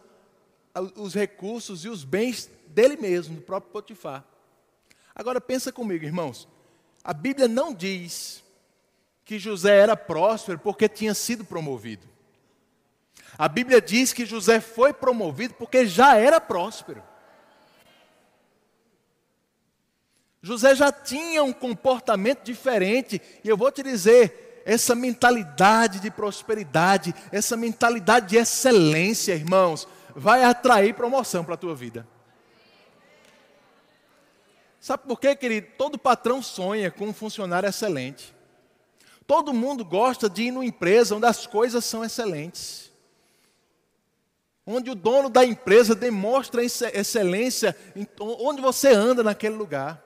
[0.96, 4.26] os recursos e os bens dele mesmo, do próprio Potifar.
[5.14, 6.55] Agora pensa comigo, irmãos.
[7.06, 8.44] A Bíblia não diz
[9.24, 12.08] que José era próspero porque tinha sido promovido.
[13.38, 17.04] A Bíblia diz que José foi promovido porque já era próspero.
[20.42, 27.14] José já tinha um comportamento diferente, e eu vou te dizer, essa mentalidade de prosperidade,
[27.32, 32.08] essa mentalidade de excelência, irmãos, vai atrair promoção para a tua vida.
[34.86, 35.70] Sabe por quê, querido?
[35.80, 38.36] Todo patrão sonha com um funcionário excelente.
[39.26, 42.92] Todo mundo gosta de ir numa empresa onde as coisas são excelentes.
[44.64, 47.76] Onde o dono da empresa demonstra excelência,
[48.20, 50.04] onde você anda naquele lugar.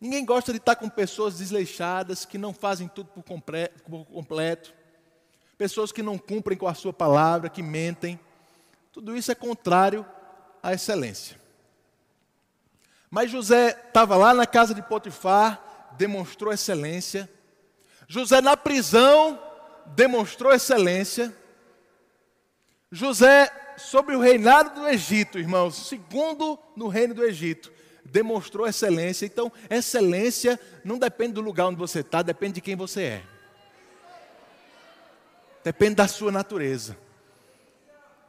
[0.00, 4.72] Ninguém gosta de estar com pessoas desleixadas, que não fazem tudo por completo,
[5.58, 8.16] pessoas que não cumprem com a sua palavra, que mentem.
[8.92, 10.06] Tudo isso é contrário
[10.62, 11.42] à excelência.
[13.14, 17.30] Mas José estava lá na casa de Potifar, demonstrou excelência.
[18.08, 19.40] José na prisão
[19.94, 21.32] demonstrou excelência.
[22.90, 27.72] José, sobre o reinado do Egito, irmãos, segundo no reino do Egito,
[28.04, 29.26] demonstrou excelência.
[29.26, 33.22] Então, excelência não depende do lugar onde você está, depende de quem você é.
[35.62, 36.98] Depende da sua natureza.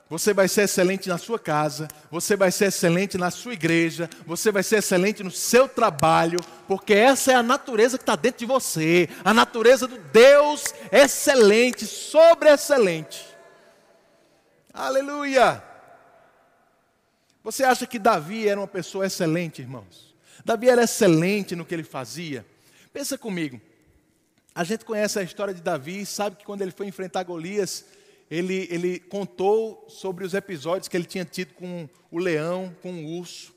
[0.07, 4.51] Você vai ser excelente na sua casa, você vai ser excelente na sua igreja, você
[4.51, 8.45] vai ser excelente no seu trabalho, porque essa é a natureza que está dentro de
[8.45, 13.25] você, a natureza do Deus excelente, sobre excelente.
[14.71, 15.63] Aleluia!
[17.43, 20.15] Você acha que Davi era uma pessoa excelente, irmãos?
[20.43, 22.45] Davi era excelente no que ele fazia.
[22.93, 23.59] Pensa comigo.
[24.53, 27.85] A gente conhece a história de Davi e sabe que quando ele foi enfrentar Golias,
[28.29, 33.17] ele, ele contou sobre os episódios que ele tinha tido com o leão, com o
[33.19, 33.53] urso.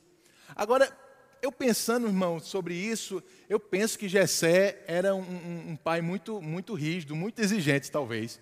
[0.54, 0.92] Agora,
[1.40, 6.40] eu pensando, irmão, sobre isso, eu penso que Jessé era um, um, um pai muito,
[6.42, 8.40] muito rígido, muito exigente, talvez.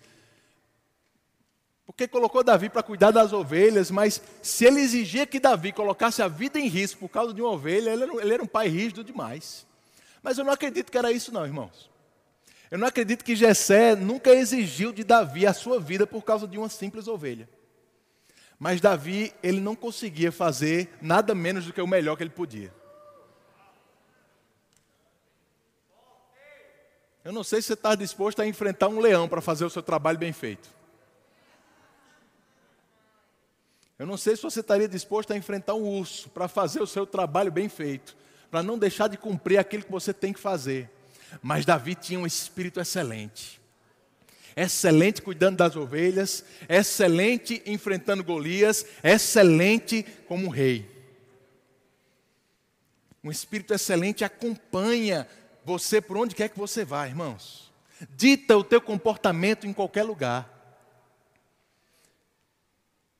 [1.85, 6.27] Porque colocou Davi para cuidar das ovelhas, mas se ele exigia que Davi colocasse a
[6.27, 9.03] vida em risco por causa de uma ovelha, ele era, ele era um pai rígido
[9.03, 9.65] demais.
[10.21, 11.89] Mas eu não acredito que era isso, não, irmãos.
[12.69, 16.57] Eu não acredito que Jessé nunca exigiu de Davi a sua vida por causa de
[16.57, 17.49] uma simples ovelha.
[18.59, 22.73] Mas Davi, ele não conseguia fazer nada menos do que o melhor que ele podia.
[27.23, 29.83] Eu não sei se você está disposto a enfrentar um leão para fazer o seu
[29.83, 30.69] trabalho bem feito.
[33.99, 37.05] Eu não sei se você estaria disposto a enfrentar um urso para fazer o seu
[37.05, 38.15] trabalho bem feito,
[38.49, 40.89] para não deixar de cumprir aquilo que você tem que fazer.
[41.41, 43.59] Mas Davi tinha um espírito excelente.
[44.55, 50.89] Excelente cuidando das ovelhas, excelente enfrentando Golias, excelente como rei.
[53.23, 55.27] Um espírito excelente acompanha
[55.63, 57.71] você por onde quer que você vá, irmãos.
[58.15, 60.53] Dita o teu comportamento em qualquer lugar.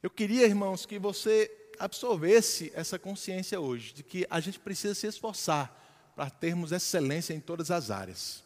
[0.02, 5.06] Eu queria, irmãos, que você absorvesse essa consciência hoje, de que a gente precisa se
[5.06, 5.87] esforçar
[6.18, 8.44] para termos excelência em todas as áreas.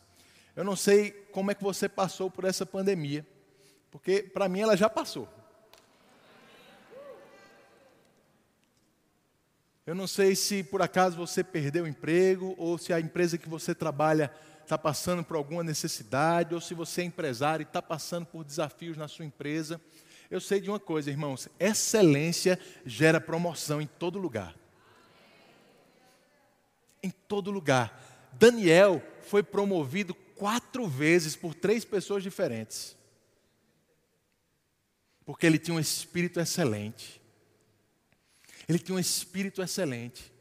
[0.54, 3.26] Eu não sei como é que você passou por essa pandemia,
[3.90, 5.26] porque para mim ela já passou.
[9.86, 13.48] Eu não sei se por acaso você perdeu o emprego, ou se a empresa que
[13.48, 14.30] você trabalha
[14.62, 18.98] está passando por alguma necessidade, ou se você é empresário e está passando por desafios
[18.98, 19.80] na sua empresa.
[20.30, 24.61] Eu sei de uma coisa, irmãos: excelência gera promoção em todo lugar
[27.02, 28.30] em todo lugar.
[28.34, 32.96] Daniel foi promovido quatro vezes por três pessoas diferentes.
[35.26, 37.22] Porque ele tinha um espírito excelente.
[38.68, 40.32] Ele tinha um espírito excelente.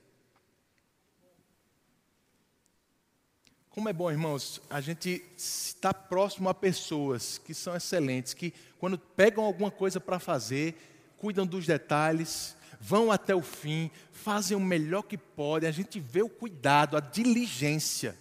[3.68, 8.98] Como é bom, irmãos, a gente estar próximo a pessoas que são excelentes, que quando
[8.98, 10.76] pegam alguma coisa para fazer,
[11.16, 15.68] cuidam dos detalhes, vão até o fim, fazem o melhor que podem.
[15.68, 18.16] A gente vê o cuidado, a diligência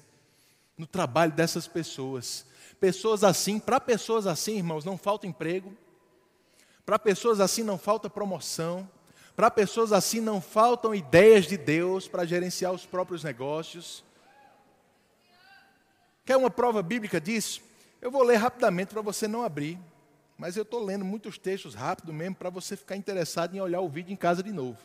[0.77, 2.45] no trabalho dessas pessoas.
[2.79, 5.73] Pessoas assim, para pessoas assim, irmãos, não falta emprego.
[6.85, 8.89] Para pessoas assim não falta promoção.
[9.35, 14.03] Para pessoas assim não faltam ideias de Deus para gerenciar os próprios negócios.
[16.25, 17.61] Quer uma prova bíblica disso?
[18.01, 19.79] Eu vou ler rapidamente para você não abrir.
[20.39, 23.89] Mas eu estou lendo muitos textos rápido mesmo para você ficar interessado em olhar o
[23.89, 24.77] vídeo em casa de novo.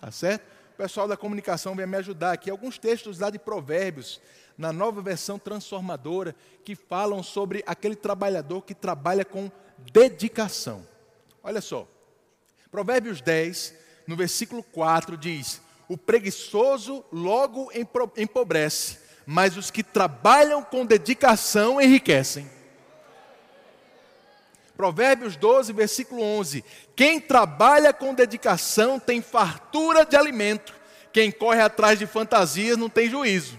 [0.00, 0.42] Tá certo?
[0.74, 2.50] O pessoal da comunicação vai me ajudar aqui.
[2.50, 4.20] Alguns textos lá de Provérbios,
[4.58, 6.34] na nova versão transformadora,
[6.64, 9.48] que falam sobre aquele trabalhador que trabalha com
[9.92, 10.84] dedicação.
[11.40, 11.86] Olha só.
[12.68, 13.74] Provérbios 10,
[14.08, 17.70] no versículo 4, diz: O preguiçoso logo
[18.16, 22.55] empobrece, mas os que trabalham com dedicação enriquecem.
[24.76, 30.74] Provérbios 12, versículo 11: Quem trabalha com dedicação tem fartura de alimento,
[31.12, 33.58] quem corre atrás de fantasias não tem juízo.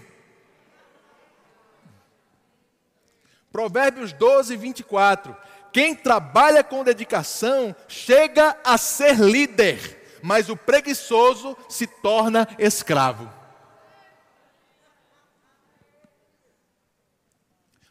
[3.50, 5.36] Provérbios 12, 24.
[5.72, 13.28] Quem trabalha com dedicação chega a ser líder, mas o preguiçoso se torna escravo.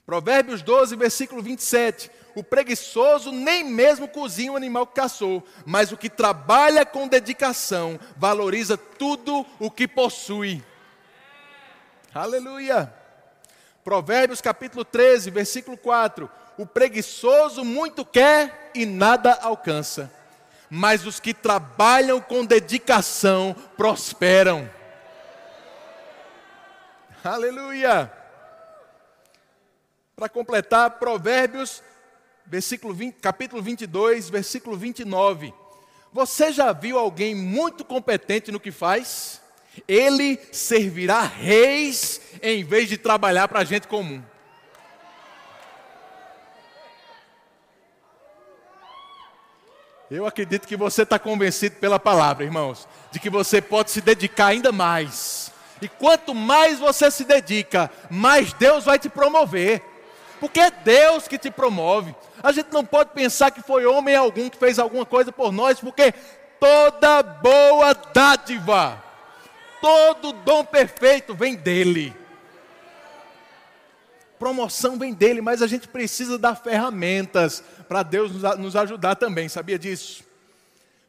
[0.06, 2.10] Provérbios 12, versículo 27.
[2.38, 8.00] O preguiçoso nem mesmo cozinha o animal que caçou, mas o que trabalha com dedicação
[8.16, 10.64] valoriza tudo o que possui.
[12.14, 12.94] Aleluia.
[13.84, 16.30] Provérbios capítulo 13, versículo 4.
[16.60, 20.14] O preguiçoso muito quer e nada alcança,
[20.70, 24.70] mas os que trabalham com dedicação prosperam.
[27.24, 28.12] Aleluia.
[30.16, 31.82] Para completar, Provérbios,
[32.48, 35.54] versículo 20, capítulo 22, versículo 29.
[36.14, 39.42] Você já viu alguém muito competente no que faz?
[39.88, 44.24] Ele servirá reis em vez de trabalhar para a gente comum.
[50.10, 54.48] Eu acredito que você está convencido pela palavra, irmãos, de que você pode se dedicar
[54.48, 55.52] ainda mais.
[55.82, 59.84] E quanto mais você se dedica, mais Deus vai te promover
[60.40, 62.16] porque é Deus que te promove.
[62.42, 65.80] A gente não pode pensar que foi homem algum que fez alguma coisa por nós,
[65.80, 66.14] porque
[66.60, 69.04] toda boa dádiva,
[69.82, 72.16] todo dom perfeito vem dele.
[74.38, 79.80] Promoção vem dele, mas a gente precisa dar ferramentas para Deus nos ajudar também, sabia
[79.80, 80.24] disso?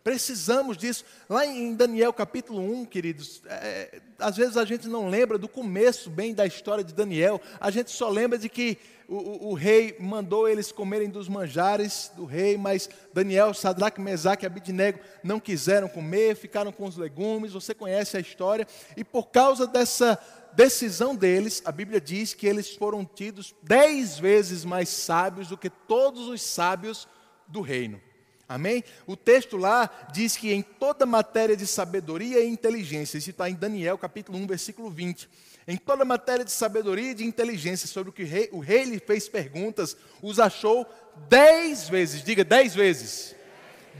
[0.02, 1.04] Precisamos disso.
[1.28, 6.08] Lá em Daniel capítulo 1, queridos, é, às vezes a gente não lembra do começo
[6.08, 8.78] bem da história de Daniel, a gente só lembra de que
[9.09, 14.44] o, o, o, rei mandou eles comerem dos manjares do rei, mas Daniel, Sadraque, Mesaque
[14.44, 19.28] e Abidnego não quiseram comer, ficaram com os legumes, você conhece a história, e por
[19.28, 20.18] causa dessa
[20.52, 25.70] decisão deles, a Bíblia diz que eles foram tidos dez vezes mais sábios do que
[25.70, 27.09] todos os sábios
[27.46, 27.98] do reino.
[28.46, 28.84] Amém?
[29.06, 33.54] O texto lá diz que em toda matéria de sabedoria e inteligência, isso está em
[33.54, 35.28] Daniel capítulo 1, versículo 20
[35.68, 38.84] em toda matéria de sabedoria e de inteligência sobre o que o rei, o rei
[38.84, 40.86] lhe fez perguntas, os achou
[41.28, 43.36] dez vezes, diga dez vezes,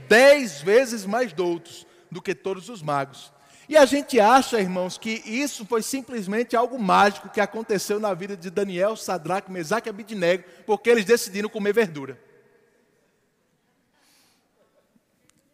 [0.07, 3.31] dez vezes mais doutos do que todos os magos.
[3.69, 8.35] E a gente acha, irmãos, que isso foi simplesmente algo mágico que aconteceu na vida
[8.35, 12.19] de Daniel, Sadraque, Mesaque e Abidnego, porque eles decidiram comer verdura.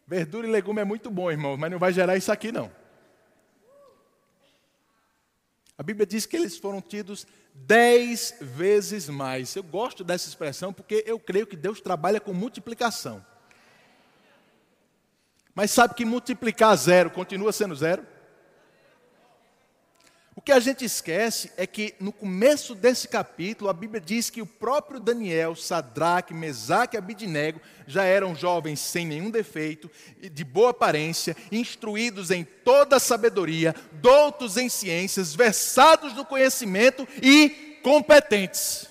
[0.06, 2.70] Verdura e legume é muito bom, irmão, mas não vai gerar isso aqui não.
[5.78, 9.54] A Bíblia diz que eles foram tidos dez vezes mais.
[9.54, 13.24] Eu gosto dessa expressão porque eu creio que Deus trabalha com multiplicação.
[15.54, 18.06] Mas sabe que multiplicar zero continua sendo zero?
[20.38, 24.42] O que a gente esquece é que no começo desse capítulo, a Bíblia diz que
[24.42, 30.70] o próprio Daniel, Sadraque, Mesaque e Abidnego já eram jovens sem nenhum defeito, de boa
[30.70, 38.86] aparência, instruídos em toda sabedoria, doutos em ciências, versados no conhecimento e competentes.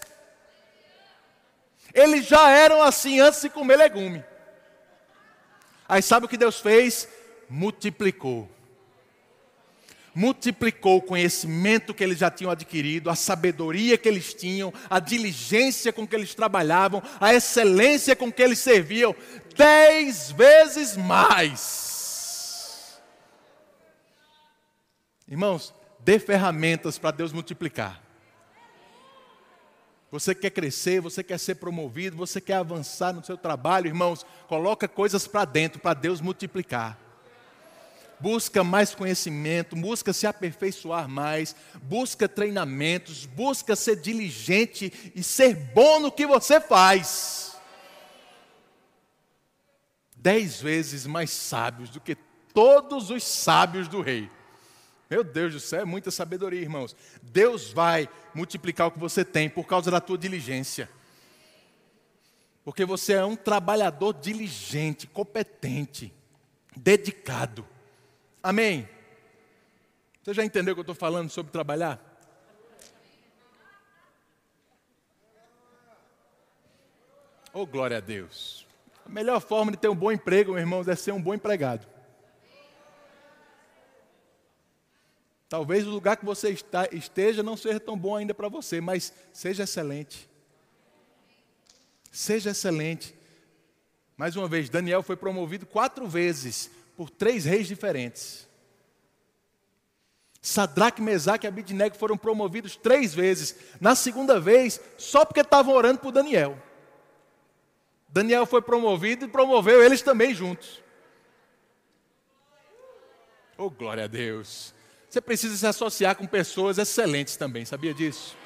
[1.93, 4.25] Eles já eram assim antes de comer legume.
[5.87, 7.07] Aí sabe o que Deus fez?
[7.47, 8.49] Multiplicou
[10.15, 15.91] multiplicou o conhecimento que eles já tinham adquirido, a sabedoria que eles tinham, a diligência
[15.91, 19.13] com que eles trabalhavam, a excelência com que eles serviam,
[19.57, 22.97] dez vezes mais.
[25.27, 28.01] Irmãos, dê ferramentas para Deus multiplicar.
[30.11, 34.87] Você quer crescer, você quer ser promovido, você quer avançar no seu trabalho, irmãos, coloca
[34.87, 37.04] coisas para dentro para Deus multiplicar
[38.25, 45.99] busca mais conhecimento, busca se aperfeiçoar mais, busca treinamentos, busca ser diligente e ser bom
[45.99, 47.55] no que você faz.
[50.17, 52.15] Dez vezes mais sábios do que
[52.51, 54.27] todos os sábios do rei.
[55.07, 56.95] Meu Deus do céu, é muita sabedoria, irmãos.
[57.21, 60.89] Deus vai multiplicar o que você tem por causa da tua diligência.
[62.63, 66.11] Porque você é um trabalhador diligente, competente,
[66.75, 67.74] dedicado.
[68.45, 68.87] Amém?
[70.21, 71.99] Você já entendeu o que eu estou falando sobre trabalhar?
[77.51, 78.67] Oh, glória a Deus.
[79.03, 81.87] A melhor forma de ter um bom emprego, meus irmãos, é ser um bom empregado.
[85.49, 89.11] Talvez o lugar que você está, esteja não seja tão bom ainda para você, mas
[89.33, 90.29] seja excelente.
[92.11, 93.15] Seja excelente.
[94.15, 98.47] Mais uma vez, Daniel foi promovido quatro vezes por três reis diferentes.
[100.41, 103.55] Sadraque, Mesaque e Abidnego foram promovidos três vezes.
[103.81, 106.57] Na segunda vez, só porque estavam orando por Daniel.
[108.07, 110.81] Daniel foi promovido e promoveu eles também juntos.
[113.57, 114.73] Oh, glória a Deus.
[115.09, 118.37] Você precisa se associar com pessoas excelentes também, sabia disso?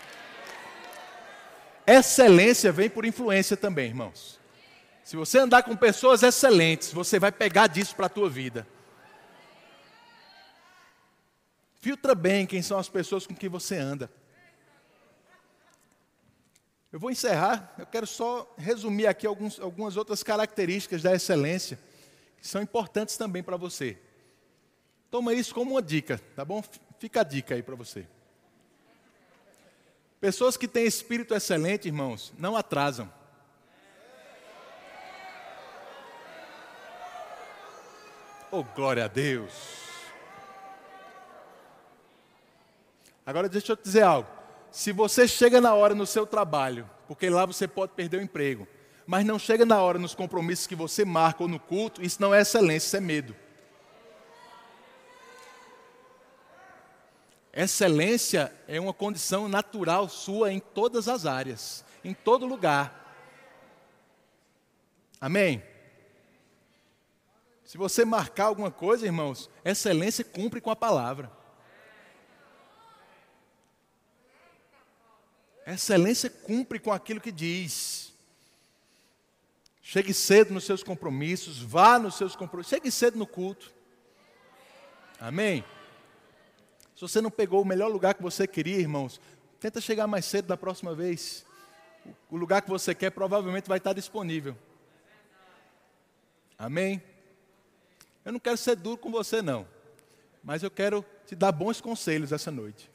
[1.86, 4.39] Excelência vem por influência também, irmãos.
[5.10, 8.68] Se você andar com pessoas excelentes, você vai pegar disso para a tua vida.
[11.80, 14.08] Filtra bem quem são as pessoas com quem você anda.
[16.92, 21.80] Eu vou encerrar, eu quero só resumir aqui alguns, algumas outras características da excelência,
[22.40, 23.98] que são importantes também para você.
[25.10, 26.64] Toma isso como uma dica, tá bom?
[27.00, 28.06] Fica a dica aí para você.
[30.22, 33.12] Pessoas que têm espírito excelente, irmãos, não atrasam.
[38.52, 39.54] Oh, glória a Deus.
[43.26, 44.28] Agora deixa eu te dizer algo.
[44.72, 48.68] Se você chega na hora no seu trabalho, porque lá você pode perder o emprego,
[49.06, 52.34] mas não chega na hora nos compromissos que você marca ou no culto, isso não
[52.34, 53.36] é excelência, isso é medo.
[57.54, 62.96] Excelência é uma condição natural sua em todas as áreas, em todo lugar.
[65.22, 65.62] Amém?
[67.70, 71.32] Se você marcar alguma coisa, irmãos, excelência cumpre com a palavra.
[75.68, 78.12] Excelência cumpre com aquilo que diz.
[79.84, 83.72] Chegue cedo nos seus compromissos, vá nos seus compromissos, chegue cedo no culto.
[85.20, 85.64] Amém?
[86.96, 89.22] Se você não pegou o melhor lugar que você queria, irmãos,
[89.60, 91.46] tenta chegar mais cedo da próxima vez.
[92.32, 94.58] O lugar que você quer provavelmente vai estar disponível.
[96.58, 97.00] Amém?
[98.30, 99.66] Eu não quero ser duro com você, não.
[100.44, 102.88] Mas eu quero te dar bons conselhos essa noite.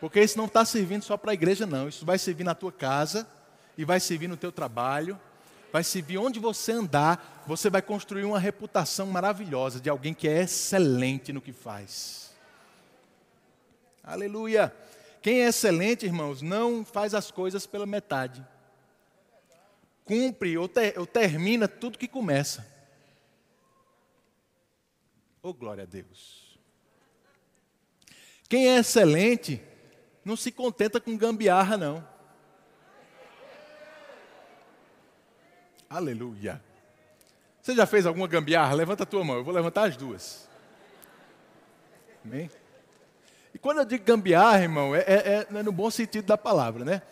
[0.00, 1.88] Porque isso não está servindo só para a igreja, não.
[1.88, 3.24] Isso vai servir na tua casa,
[3.78, 5.16] e vai servir no teu trabalho,
[5.72, 7.44] vai servir onde você andar.
[7.46, 12.32] Você vai construir uma reputação maravilhosa de alguém que é excelente no que faz.
[14.02, 14.74] Aleluia.
[15.22, 18.44] Quem é excelente, irmãos, não faz as coisas pela metade.
[20.04, 22.71] Cumpre ou, ter, ou termina tudo que começa.
[25.42, 26.56] Oh, glória a Deus.
[28.48, 29.60] Quem é excelente,
[30.24, 32.06] não se contenta com gambiarra, não.
[35.90, 36.62] Aleluia.
[37.60, 38.74] Você já fez alguma gambiarra?
[38.74, 40.48] Levanta a tua mão, eu vou levantar as duas.
[42.24, 42.50] Amém?
[43.52, 47.02] E quando eu digo gambiarra, irmão, é, é, é no bom sentido da palavra, né?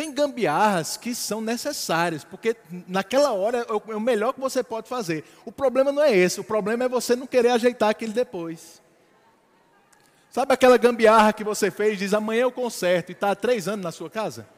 [0.00, 2.56] Tem gambiarras que são necessárias, porque
[2.88, 5.22] naquela hora é o, é o melhor que você pode fazer.
[5.44, 8.80] O problema não é esse, o problema é você não querer ajeitar aquilo depois.
[10.30, 13.84] Sabe aquela gambiarra que você fez, diz amanhã eu conserto e está há três anos
[13.84, 14.48] na sua casa?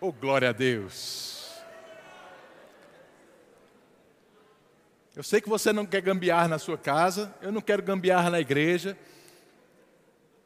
[0.00, 1.25] Oh, glória a Deus.
[5.16, 8.38] Eu sei que você não quer gambiar na sua casa, eu não quero gambiar na
[8.38, 8.98] igreja.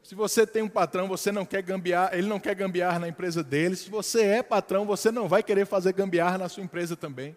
[0.01, 3.43] Se você tem um patrão, você não quer gambiar, ele não quer gambiar na empresa
[3.43, 3.75] dele.
[3.75, 7.35] Se você é patrão, você não vai querer fazer gambiar na sua empresa também.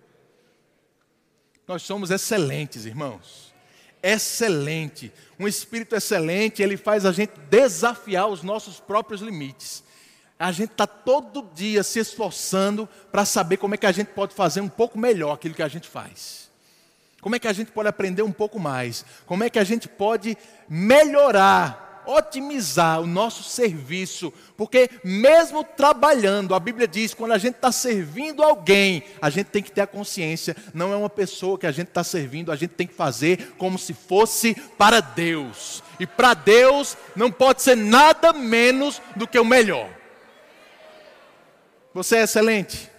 [1.67, 3.53] Nós somos excelentes, irmãos.
[4.01, 5.13] Excelente.
[5.37, 9.83] Um espírito excelente, ele faz a gente desafiar os nossos próprios limites.
[10.39, 14.37] A gente está todo dia se esforçando para saber como é que a gente pode
[14.37, 16.44] fazer um pouco melhor aquilo que a gente faz.
[17.25, 19.03] Como é que a gente pode aprender um pouco mais?
[19.25, 20.37] Como é que a gente pode
[20.69, 24.31] melhorar, otimizar o nosso serviço?
[24.59, 29.63] Porque, mesmo trabalhando, a Bíblia diz: quando a gente está servindo alguém, a gente tem
[29.63, 32.73] que ter a consciência, não é uma pessoa que a gente está servindo, a gente
[32.73, 35.83] tem que fazer como se fosse para Deus.
[35.99, 39.89] E para Deus não pode ser nada menos do que o melhor.
[41.95, 42.93] Você é excelente?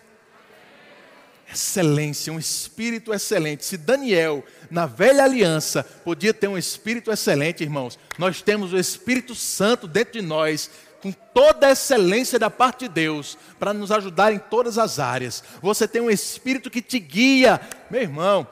[1.55, 3.65] Excelência, um espírito excelente.
[3.65, 9.33] Se Daniel, na velha aliança, podia ter um espírito excelente, irmãos, nós temos o Espírito
[9.33, 10.69] Santo dentro de nós,
[11.01, 15.43] com toda a excelência da parte de Deus, para nos ajudar em todas as áreas.
[15.61, 18.47] Você tem um espírito que te guia, meu irmão.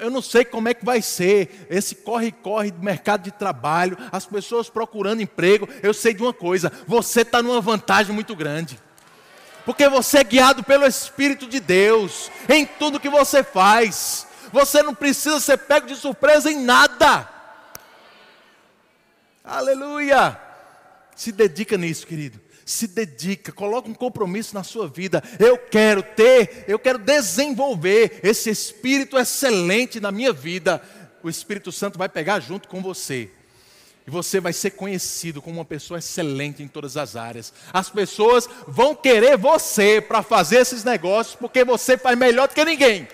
[0.00, 4.24] Eu não sei como é que vai ser esse corre-corre do mercado de trabalho, as
[4.24, 5.68] pessoas procurando emprego.
[5.82, 8.78] Eu sei de uma coisa: você está numa vantagem muito grande
[9.64, 14.26] porque você é guiado pelo Espírito de Deus em tudo que você faz.
[14.52, 17.28] Você não precisa ser pego de surpresa em nada.
[19.44, 20.38] Aleluia!
[21.16, 22.40] Se dedica nisso, querido.
[22.64, 25.22] se dedica, coloca um compromisso na sua vida.
[25.38, 30.82] Eu quero ter, eu quero desenvolver esse espírito excelente na minha vida.
[31.22, 33.30] O Espírito Santo vai pegar junto com você.
[34.06, 37.52] E você vai ser conhecido como uma pessoa excelente em todas as áreas.
[37.72, 42.64] As pessoas vão querer você para fazer esses negócios, porque você faz melhor do que
[42.64, 43.06] ninguém.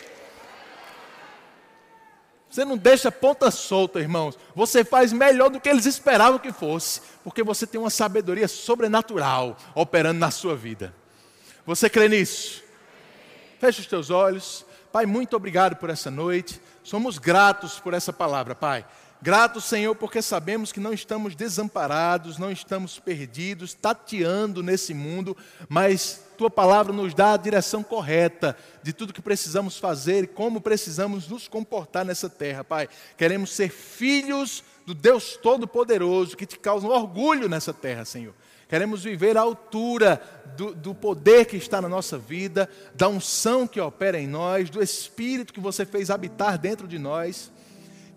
[2.50, 4.38] Você não deixa ponta solta, irmãos.
[4.54, 9.56] Você faz melhor do que eles esperavam que fosse, porque você tem uma sabedoria sobrenatural
[9.74, 10.94] operando na sua vida.
[11.66, 12.62] Você crê nisso?
[13.60, 14.64] Feche os teus olhos.
[14.90, 16.60] Pai, muito obrigado por essa noite.
[16.82, 18.86] Somos gratos por essa palavra, Pai.
[19.20, 25.36] Grato, Senhor, porque sabemos que não estamos desamparados, não estamos perdidos, tateando nesse mundo,
[25.68, 30.60] mas tua palavra nos dá a direção correta de tudo que precisamos fazer e como
[30.60, 32.88] precisamos nos comportar nessa terra, Pai.
[33.16, 38.34] Queremos ser filhos do Deus Todo-Poderoso que te causa orgulho nessa terra, Senhor.
[38.68, 40.22] Queremos viver à altura
[40.56, 44.82] do, do, poder que está na nossa vida, da unção que opera em nós, do
[44.82, 47.50] Espírito que você fez habitar dentro de nós.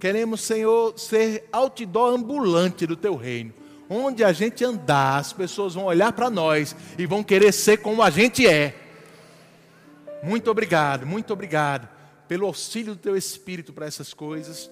[0.01, 3.53] Queremos, Senhor, ser outdoor ambulante do teu reino.
[3.87, 8.01] Onde a gente andar, as pessoas vão olhar para nós e vão querer ser como
[8.01, 8.75] a gente é.
[10.23, 11.87] Muito obrigado, muito obrigado
[12.27, 14.71] pelo auxílio do teu Espírito para essas coisas.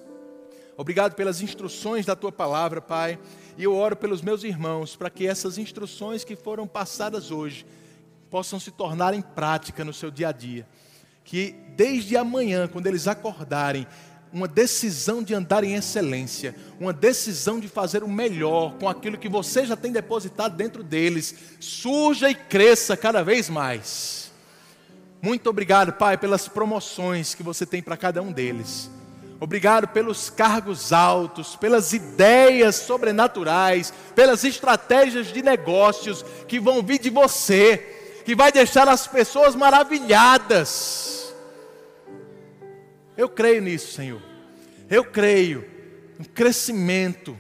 [0.76, 3.20] Obrigado pelas instruções da tua palavra, Pai.
[3.56, 7.68] E eu oro pelos meus irmãos para que essas instruções que foram passadas hoje
[8.32, 10.68] possam se tornar em prática no seu dia a dia.
[11.24, 13.86] Que desde amanhã, quando eles acordarem,
[14.32, 19.28] uma decisão de andar em excelência, uma decisão de fazer o melhor com aquilo que
[19.28, 24.32] você já tem depositado dentro deles, surja e cresça cada vez mais.
[25.22, 28.90] Muito obrigado, Pai, pelas promoções que você tem para cada um deles.
[29.40, 37.10] Obrigado pelos cargos altos, pelas ideias sobrenaturais, pelas estratégias de negócios que vão vir de
[37.10, 37.78] você,
[38.26, 41.19] que vai deixar as pessoas maravilhadas
[43.20, 44.22] eu creio nisso, Senhor.
[44.90, 45.70] Eu creio
[46.18, 47.38] no crescimento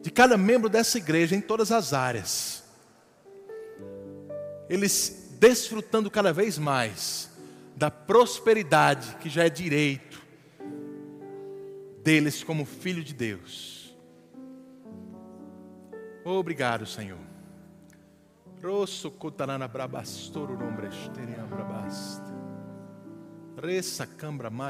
[0.00, 2.64] de cada membro dessa igreja em todas as áreas.
[4.66, 7.28] Eles desfrutando cada vez mais
[7.76, 10.20] da prosperidade que já é direito
[12.02, 13.94] deles como filho de Deus.
[16.24, 17.18] Obrigado, Senhor.
[18.64, 22.27] Rosso cotarana brabastoro nombre esteriam brabasta.
[23.60, 24.50] Ressa cambra.